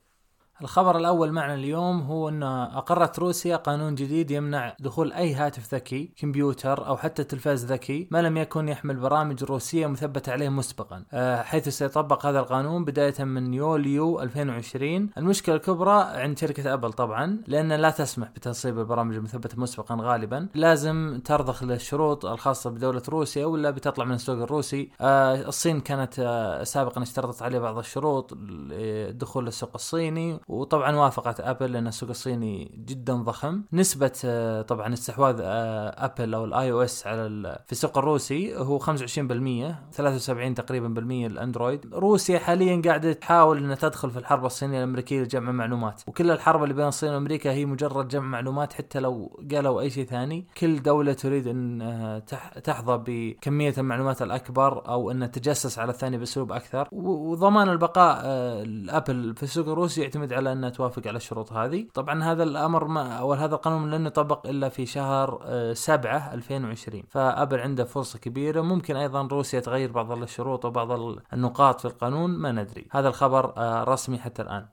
الخبر 0.64 0.98
الأول 0.98 1.32
معنا 1.32 1.54
اليوم 1.54 2.02
هو 2.02 2.30
أن 2.30 2.44
أقرت 2.44 3.20
روسيا 3.20 3.56
قانون 3.56 3.96
جديد 3.96 4.32
يمنع 4.32 4.76
دخول 4.80 5.14
أي 5.14 5.34
هاتف 5.34 5.74
ذكي 5.74 6.12
كمبيوتر 6.18 6.88
أو 6.88 6.98
حتى 6.98 7.24
تلفاز 7.24 7.66
ذكي 7.66 8.08
ما 8.12 8.22
لم 8.22 8.38
يكن 8.38 8.70
يحمل 8.70 8.96
برامج 8.96 9.44
روسية 9.44 9.88
مثبتة 9.88 10.32
عليه 10.32 10.50
مسبقا. 10.50 11.04
آه، 11.14 11.42
حيث 11.42 11.70
سيطبق 11.70 12.26
هذا 12.26 12.40
القانون 12.40 12.86
بداية 12.86 13.24
من 13.24 13.54
يوليو 13.54 14.22
2020 14.22 15.10
المشكلة 15.18 15.56
الكبرى 15.56 16.02
عند 16.02 16.38
شركة 16.38 16.74
أبل 16.74 16.94
طبعا 16.94 17.38
لأن 17.48 17.74
لا 17.74 17.90
تسمح 17.90 18.30
بتنصيب 18.30 18.80
البرامج 18.80 19.16
المثبتة 19.16 19.62
مسبقا 19.62 19.98
غالبا. 20.02 20.48
لازم 20.56 21.22
ترضخ 21.26 21.64
للشروط 21.64 22.26
الخاصة 22.26 22.70
بدولة 22.70 23.02
روسيا 23.10 23.46
ولا 23.46 23.70
بتطلع 23.72 24.06
من 24.06 24.16
السوق 24.16 24.36
الروسي. 24.38 24.92
آه، 25.02 25.48
الصين 25.48 25.80
كانت 25.80 26.20
آه، 26.20 26.64
سابقا 26.64 27.02
اشترطت 27.02 27.42
عليه 27.42 27.60
بعض 27.60 27.78
الشروط 27.78 28.34
للدخول 28.34 29.46
للسوق 29.46 29.72
الصيني 29.76 30.40
وطبعا 30.54 30.96
وافقت 30.96 31.40
أبل 31.40 31.72
لأن 31.72 31.88
السوق 31.88 32.10
الصيني 32.10 32.84
جدا 32.86 33.14
ضخم. 33.14 33.62
نسبة 33.74 34.12
آه، 34.26 34.62
طبعا 34.62 34.94
استحواذ 34.94 35.36
أبل 35.42 36.34
أو 36.34 36.46
ال 36.46 36.72
iOS 36.72 37.08
على 37.08 37.24
في 37.66 37.72
السوق 37.72 37.98
الروسي 37.98 38.56
هو 38.58 38.80
25% 38.80 39.76
73 39.92 40.56
تقريبا 40.56 40.88
بالمية 40.88 41.28
الأندرويد. 41.28 41.94
روسيا 41.94 42.40
حاليا 42.40 42.82
قاعدة 42.86 43.14
تحاول 43.14 43.58
إنها 43.58 43.76
تدخل 43.76 44.12
في 44.12 44.20
الحرب 44.20 44.46
الصينية 44.46 44.78
الأمريكية 44.78 45.22
لجمع 45.22 45.52
معلومات. 45.52 46.02
وكل 46.08 46.32
الحرب 46.32 46.64
اللي 46.64 46.74
بين 46.74 46.88
الصين 46.88 47.10
وأمريكا 47.10 47.52
هي 47.52 47.66
مجرد 47.66 48.08
جمع 48.08 48.28
معلومات 48.28 48.74
حتى 48.74 49.00
لو 49.00 49.40
قالوا 49.52 49.82
أي 49.82 49.90
شيء 49.90 50.06
ثاني. 50.06 50.48
كل 50.58 50.82
دولة 50.82 51.14
تريد 51.14 51.48
إن 51.48 52.22
تحظى 52.64 53.04
بكمية 53.08 53.74
المعلومات 53.78 54.22
الأكبر 54.22 54.88
أو 54.88 55.12
إن 55.12 55.32
تجسس 55.32 55.80
على 55.80 55.92
الثاني 55.92 56.18
بأسلوب 56.18 56.52
أكثر. 56.52 56.88
وضمان 56.92 57.70
البقاء 57.70 58.22
آه، 58.24 58.64
الابل 58.64 59.36
في 59.36 59.44
السوق 59.44 59.68
الروسي 59.68 60.02
يعتمد 60.02 60.34
على 60.34 60.43
أنها 60.52 60.70
توافق 60.70 61.08
على 61.08 61.18
الشروط 61.18 61.54
هذه. 61.54 61.88
طبعا 61.94 62.24
هذا 62.24 62.44
الأمر 62.44 62.86
ما 62.88 63.14
أو 63.14 63.34
هذا 63.34 63.56
القانون 63.56 63.92
لن 63.92 64.06
يطبق 64.06 64.48
إلا 64.48 64.70
في 64.70 64.86
شهر 64.86 65.40
7 65.74 66.18
آه، 66.18 66.34
2020 66.34 67.04
فابل 67.10 67.60
عنده 67.60 67.84
فرصة 67.84 68.20
كبيرة. 68.20 68.62
ممكن 68.62 68.96
أيضا 68.96 69.28
روسيا 69.28 69.60
تغير 69.60 69.92
بعض 69.92 70.12
الشروط 70.12 70.66
وبعض 70.66 70.92
النقاط 71.34 71.80
في 71.80 71.86
القانون 71.86 72.30
ما 72.30 72.52
ندري. 72.52 72.88
هذا 72.92 73.08
الخبر 73.08 73.54
آه، 73.58 73.84
رسمي 73.84 74.18
حتى 74.18 74.42
الآن. 74.42 74.66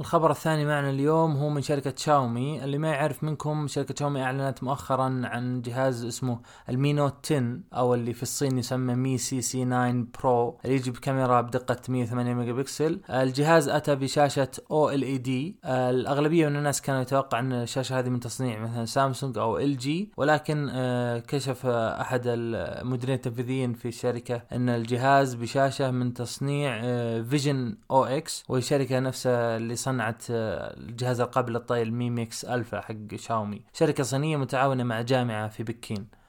الخبر 0.00 0.30
الثاني 0.30 0.64
معنا 0.64 0.90
اليوم 0.90 1.36
هو 1.36 1.48
من 1.48 1.62
شركة 1.62 1.94
شاومي. 1.96 2.64
اللي 2.64 2.78
ما 2.78 2.88
يعرف 2.88 3.24
منكم 3.24 3.66
شركة 3.68 3.94
شاومي 3.98 4.22
أعلنت 4.22 4.64
مؤخرا 4.64 5.20
عن 5.24 5.62
جهاز 5.62 6.04
اسمه 6.04 6.40
ال 6.68 6.76
Mi 6.76 6.92
Note 6.92 7.32
10 7.32 7.58
أو 7.74 7.94
اللي 7.94 8.12
في 8.12 8.22
الصين 8.22 8.58
يسمى 8.58 8.94
Mi 8.94 9.18
CC 9.18 9.64
9 9.64 10.04
Pro 10.22 10.58
اللي 10.64 10.76
يجي 10.76 10.90
بكاميرا 10.90 11.40
بدقة 11.40 11.76
108 11.88 12.34
ميجا 12.34 12.52
بكسل 12.52 13.00
الجهاز 13.10 13.68
أتى 13.68 13.94
بشاشة 13.94 14.48
OLED. 14.70 15.56
الأغلبية 15.64 16.48
من 16.48 16.56
الناس 16.56 16.82
كانوا 16.82 17.00
يتوقع 17.02 17.38
أن 17.38 17.52
الشاشة 17.52 17.98
هذه 17.98 18.08
من 18.08 18.20
تصنيع 18.20 18.58
مثلا 18.58 18.84
سامسونج 18.84 19.38
أو 19.38 19.58
LG 19.58 20.12
ولكن 20.16 20.68
آه، 20.72 21.18
كشف 21.18 21.66
أحد 21.66 22.22
المديرين 22.26 23.14
التنفيذيين 23.14 23.72
في 23.72 23.88
الشركة 23.88 24.42
أن 24.52 24.68
الجهاز 24.68 25.34
بشاشة 25.34 25.90
من 25.90 26.14
تصنيع 26.14 26.80
Visionox 27.22 28.44
وهي 28.48 28.62
شركة 28.62 28.98
نفسها 28.98 29.56
اللي 29.56 29.76
صنعت 29.90 30.22
آه، 30.30 30.76
الجهاز 30.76 31.20
القابل 31.20 31.52
للطي 31.52 31.82
ال 31.82 31.91
Mi 31.91 32.10
Mix 32.10 32.44
Alpha 32.44 32.80
حق 32.80 33.14
شاومي 33.16 33.62
شركة 33.72 34.02
صينية 34.02 34.36
متعاونة 34.36 34.84
مع 34.84 35.00
جامعة 35.00 35.48
في 35.48 35.62
بكين. 35.62 36.19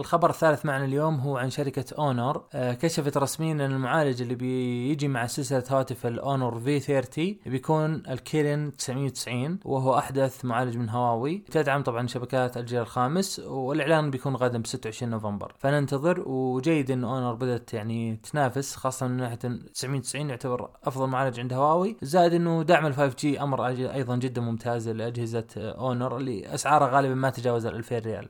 الخبر 0.00 0.30
الثالث 0.30 0.64
معنا 0.64 0.84
اليوم 0.84 1.14
هو 1.14 1.36
عن 1.36 1.50
شركة 1.50 1.84
اونر 1.98 2.42
آه 2.54 2.72
كشفت 2.72 3.16
رسميا 3.16 3.52
أن 3.52 3.60
المعالج 3.60 4.22
اللي 4.22 4.34
بيجي 4.34 5.08
مع 5.08 5.26
سلسلة 5.26 5.64
هواتف 5.70 6.06
الاونر 6.06 6.60
V30 6.60 7.36
بيكون 7.46 8.02
ال 8.08 8.19
Kirin 8.19 8.72
990 8.76 9.58
وهو 9.64 9.98
أحدث 9.98 10.44
معالج 10.44 10.76
من 10.76 10.88
هواوي. 10.88 11.38
تدعم 11.38 11.82
طبعا 11.82 12.06
شبكات 12.06 12.56
الجيل 12.56 12.80
الخامس 12.80 13.38
والإعلان 13.38 14.10
بيكون 14.10 14.36
غدا 14.36 14.58
ب 14.58 14.66
26 14.66 15.10
نوفمبر. 15.10 15.54
فننتظر 15.58 16.28
وجيد 16.28 16.90
إن 16.90 17.04
اونر 17.04 17.34
بدأت 17.34 17.74
يعني 17.74 18.16
تنافس 18.16 18.76
خاصة 18.76 19.06
من 19.06 19.16
ناحية 19.16 19.36
990 19.36 20.30
يعتبر 20.30 20.70
أفضل 20.84 21.06
معالج 21.06 21.40
عند 21.40 21.52
هواوي. 21.52 21.96
زائد 22.02 22.34
إنه 22.34 22.62
دعم 22.62 22.86
ال 22.86 22.94
5G 22.94 23.40
أمر 23.42 23.66
أيضا 23.66 24.16
جدا 24.16 24.40
ممتاز 24.40 24.88
لأجهزة 24.88 25.46
اونر 25.56 26.16
اللي 26.16 26.54
اسعارها 26.54 26.88
غالبا 26.88 27.14
ما 27.14 27.30
تجاوز 27.30 27.66
ال 27.66 27.74
2000 27.74 27.98
ريال. 27.98 28.28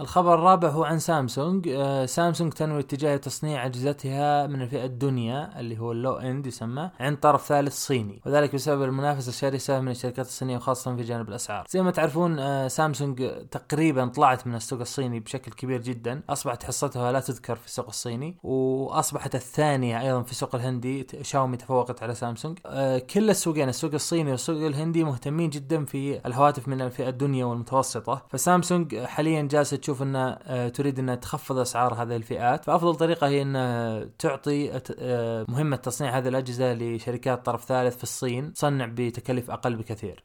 الخبر 0.00 0.34
الرابع 0.34 0.68
هو 0.68 0.84
عن 0.84 0.98
سامسونج. 0.98 1.68
آه 1.68 2.06
سامسونج 2.06 2.52
تنوي 2.52 2.80
اتجاه 2.80 3.16
تصنيع 3.16 3.66
أجهزتها 3.66 4.46
من 4.46 4.62
الفئة 4.62 4.84
الدنيا 4.84 5.60
اللي 5.60 5.78
هو 5.78 5.92
اللو 5.92 6.12
إند 6.16 6.46
يسمى 6.46 6.90
عند 7.00 7.16
طرف 7.16 7.46
ثالث 7.46 7.74
صيني. 7.74 8.20
وذلك 8.26 8.54
بسبب 8.54 8.82
المنافسة 8.82 9.28
الشرسة 9.28 9.80
من 9.80 9.90
الشركات 9.90 10.26
الصينية 10.26 10.56
وخاصة 10.56 10.96
في 10.96 11.02
جانب 11.02 11.28
الأسعار. 11.28 11.66
زي 11.68 11.82
ما 11.82 11.90
تعرفون 11.90 12.38
آه 12.38 12.68
سامسونج 12.68 13.30
تقريبا 13.50 14.06
طلعت 14.06 14.46
من 14.46 14.54
السوق 14.54 14.80
الصيني 14.80 15.20
بشكل 15.20 15.52
كبير 15.52 15.82
جدا. 15.82 16.22
أصبحت 16.28 16.64
حصتها 16.64 17.12
لا 17.12 17.20
تذكر 17.20 17.56
في 17.56 17.66
السوق 17.66 17.86
الصيني. 17.86 18.36
وأصبحت 18.42 19.34
الثانية 19.34 20.00
أيضا 20.00 20.22
في 20.22 20.30
السوق 20.30 20.54
الهندي. 20.54 21.06
شاومي 21.22 21.56
تفوقت 21.56 22.02
على 22.02 22.14
سامسونج. 22.14 22.58
آه 22.66 22.98
كل 22.98 23.30
السوقين 23.30 23.68
السوق 23.68 23.94
الصيني 23.94 24.30
والسوق 24.30 24.66
الهندي 24.66 25.04
مهتمين 25.04 25.50
جدا 25.50 25.84
في 25.84 26.26
الهواتف 26.26 26.68
من 26.68 26.82
الفئة 26.82 27.08
الدنيا 27.08 27.44
والمتوسطة. 27.44 28.22
فسامسونج 28.30 28.96
حاليا 28.96 29.42
جالسة 29.42 29.80
تشوف 29.88 30.02
انها 30.02 30.38
آه، 30.46 30.68
تريد 30.68 30.98
انها 30.98 31.14
تخفض 31.14 31.58
أسعار 31.58 31.94
هذه 31.94 32.16
الفئات. 32.16 32.64
فأفضل 32.64 32.94
طريقة 32.94 33.26
هي 33.26 33.42
انها 33.42 34.04
تعطي 34.18 34.80
آه، 34.98 35.46
مهمة 35.48 35.76
تصنيع 35.76 36.18
هذه 36.18 36.28
الأجهزة 36.28 36.74
لشركات 36.74 37.46
طرف 37.46 37.64
ثالث 37.64 37.96
في 37.96 38.02
الصين. 38.02 38.52
تصنع 38.52 38.86
بتكلفه 38.86 39.52
أقل 39.52 39.76
بكثير. 39.76 40.24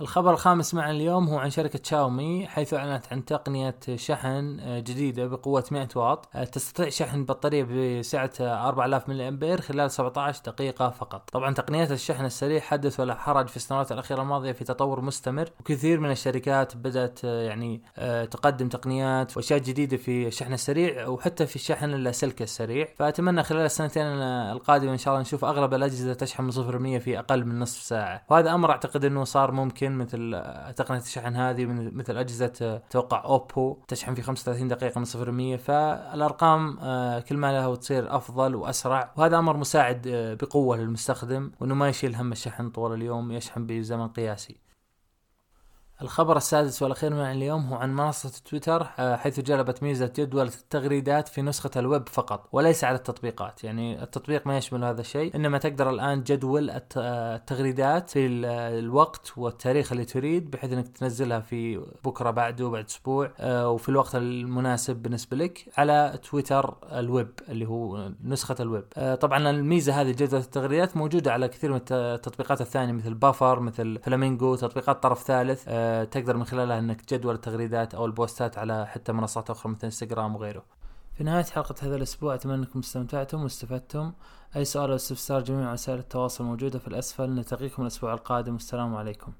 الخبر 0.00 0.32
الخامس 0.32 0.74
معنا 0.74 0.90
اليوم 0.90 1.28
هو 1.28 1.38
عن 1.38 1.50
شركة 1.50 1.80
شاومي 1.82 2.46
حيث 2.46 2.74
أعلنت 2.74 3.12
عن 3.12 3.24
تقنية 3.24 3.76
شحن 3.94 4.60
آه، 4.60 4.78
جديدة 4.78 5.26
بقوة 5.26 5.64
100 5.70 5.88
واط. 5.96 6.28
آه، 6.34 6.44
تستطيع 6.44 6.88
شحن 6.88 7.24
بطارية 7.24 7.64
بسعة 8.00 8.30
4000 8.40 9.08
ملي 9.08 9.28
أمبير 9.28 9.60
خلال 9.60 9.90
17 9.90 10.42
دقيقة 10.46 10.90
فقط. 10.90 11.30
طبعا 11.32 11.54
تقنيات 11.54 11.92
الشحن 11.92 12.24
السريع 12.24 12.60
حدث 12.60 13.00
ولا 13.00 13.14
حرج 13.14 13.48
في 13.48 13.56
السنوات 13.56 13.92
الأخيرة 13.92 14.22
الماضية 14.22 14.52
في 14.52 14.64
تطور 14.64 15.00
مستمر 15.00 15.50
وكثير 15.60 16.00
من 16.00 16.10
الشركات 16.10 16.76
بدأت 16.76 17.20
آه، 17.24 17.42
يعني 17.42 17.82
تقدم 18.30 18.68
تقنيات 18.68 19.36
وأشياء 19.36 19.58
جديدة 19.58 19.96
في 19.96 20.26
الشحن 20.26 20.52
السريع 20.52 21.08
وحتى 21.08 21.46
في 21.46 21.56
الشحن 21.56 21.94
اللاسلكي 21.94 22.44
السريع. 22.44 22.88
فأتمنى 22.96 23.42
خلال 23.42 23.64
السنتين 23.64 24.06
القادمة 24.06 24.92
إن 24.92 24.98
شاء 24.98 25.14
الله 25.14 25.22
نشوف 25.22 25.44
أغلب 25.44 25.74
الأجهزة 25.74 26.14
تشحن 26.14 26.44
من 26.44 26.50
0% 26.50 26.98
في 26.98 27.18
أقل 27.18 27.44
من 27.44 27.58
نصف 27.58 27.82
ساعة. 27.82 28.22
وهذا 28.30 28.54
أمر 28.54 28.70
أعتقد 28.70 29.04
أنه 29.04 29.24
صار 29.24 29.52
ممكن 29.52 29.87
ممكن 29.88 29.98
مثل 29.98 30.74
تقنيه 30.74 31.00
الشحن 31.00 31.36
هذه 31.36 31.66
مثل 31.66 32.16
أجهزة 32.16 32.80
توقع 32.90 33.24
أوبو 33.24 33.76
تشحن 33.88 34.14
في 34.14 34.22
35 34.22 34.68
دقيقة 34.68 34.98
من 34.98 35.04
0% 35.56 35.58
فالأرقام 35.58 36.78
آه، 36.78 37.20
كل 37.20 37.36
ما 37.36 37.52
لها 37.52 37.76
تصير 37.76 38.16
أفضل 38.16 38.54
وأسرع. 38.54 39.12
وهذا 39.16 39.38
أمر 39.38 39.56
مساعد 39.56 40.06
آه، 40.06 40.34
بقوة 40.34 40.76
للمستخدم 40.76 41.50
وإنه 41.60 41.74
ما 41.74 41.88
يشيل 41.88 42.14
هم 42.14 42.32
الشحن 42.32 42.70
طول 42.70 42.94
اليوم 42.94 43.32
يشحن 43.32 43.66
بزمن 43.66 44.08
قياسي. 44.08 44.56
الخبر 46.02 46.36
السادس 46.36 46.82
والأخير 46.82 47.14
من 47.14 47.20
اليوم 47.20 47.66
هو 47.66 47.76
عن 47.76 47.96
منصة 47.96 48.32
تويتر 48.44 48.86
آه، 48.98 49.16
حيث 49.16 49.40
جلبت 49.40 49.82
ميزة 49.82 50.12
جدولة 50.16 50.46
التغريدات 50.46 51.28
في 51.28 51.42
نسخة 51.42 51.70
الويب 51.76 52.08
فقط 52.08 52.48
وليس 52.52 52.84
على 52.84 52.96
التطبيقات. 52.96 53.64
يعني 53.64 54.02
التطبيق 54.02 54.46
ما 54.46 54.56
يشمل 54.56 54.84
هذا 54.84 55.00
الشيء 55.00 55.36
إنما 55.36 55.58
تقدر 55.58 55.90
الآن 55.90 56.22
تجدول 56.22 56.70
التغريدات 56.96 58.10
في 58.10 58.26
الوقت 58.78 59.32
والتاريخ 59.36 59.92
اللي 59.92 60.04
تريد 60.04 60.50
بحيث 60.50 60.72
إنك 60.72 60.88
تنزلها 60.88 61.40
في 61.40 61.86
بكرة 62.04 62.30
بعده 62.30 62.68
بعد 62.68 62.84
أسبوع 62.84 63.30
آه، 63.38 63.70
وفي 63.70 63.88
الوقت 63.88 64.14
المناسب 64.14 64.96
بالنسبة 64.96 65.36
لك 65.36 65.64
على 65.76 66.18
تويتر 66.30 66.74
الويب 66.92 67.30
اللي 67.48 67.66
هو 67.66 68.10
نسخة 68.24 68.56
الويب. 68.60 68.84
آه، 68.96 69.14
طبعا 69.14 69.50
الميزة 69.50 70.00
هذه 70.00 70.10
جدولة 70.10 70.40
التغريدات 70.40 70.96
موجودة 70.96 71.32
على 71.32 71.48
كثير 71.48 71.72
من 71.72 71.80
التطبيقات 71.90 72.60
الثانية 72.60 72.92
مثل 72.92 73.14
Buffer 73.14 73.60
مثل 73.60 73.98
فلامينجو 74.02 74.54
تطبيقات 74.54 75.02
طرف 75.02 75.22
ثالث 75.22 75.64
تقدر 76.10 76.36
من 76.36 76.44
خلالها 76.44 76.78
إنك 76.78 77.12
جدول 77.14 77.34
التغريدات 77.34 77.94
أو 77.94 78.06
البوستات 78.06 78.58
على 78.58 78.86
حتى 78.86 79.12
منصات 79.12 79.50
أخرى 79.50 79.72
مثل 79.72 79.84
إنستغرام 79.84 80.36
وغيره. 80.36 80.64
في 81.14 81.24
نهاية 81.24 81.44
حلقة 81.44 81.74
هذا 81.82 81.96
الأسبوع 81.96 82.34
أتمنى 82.34 82.54
أنكم 82.54 82.78
استمتعتم 82.78 83.42
واستفدتم. 83.42 84.12
أي 84.56 84.64
سؤال 84.64 84.90
أو 84.90 84.96
استفسار 84.96 85.40
جميع 85.40 85.72
وسائل 85.72 85.98
التواصل 85.98 86.44
موجودة 86.44 86.78
في 86.78 86.88
الأسفل. 86.88 87.30
نلتقيكم 87.30 87.82
الأسبوع 87.82 88.14
القادم. 88.14 88.52
والسلام 88.52 88.96
عليكم. 88.96 89.32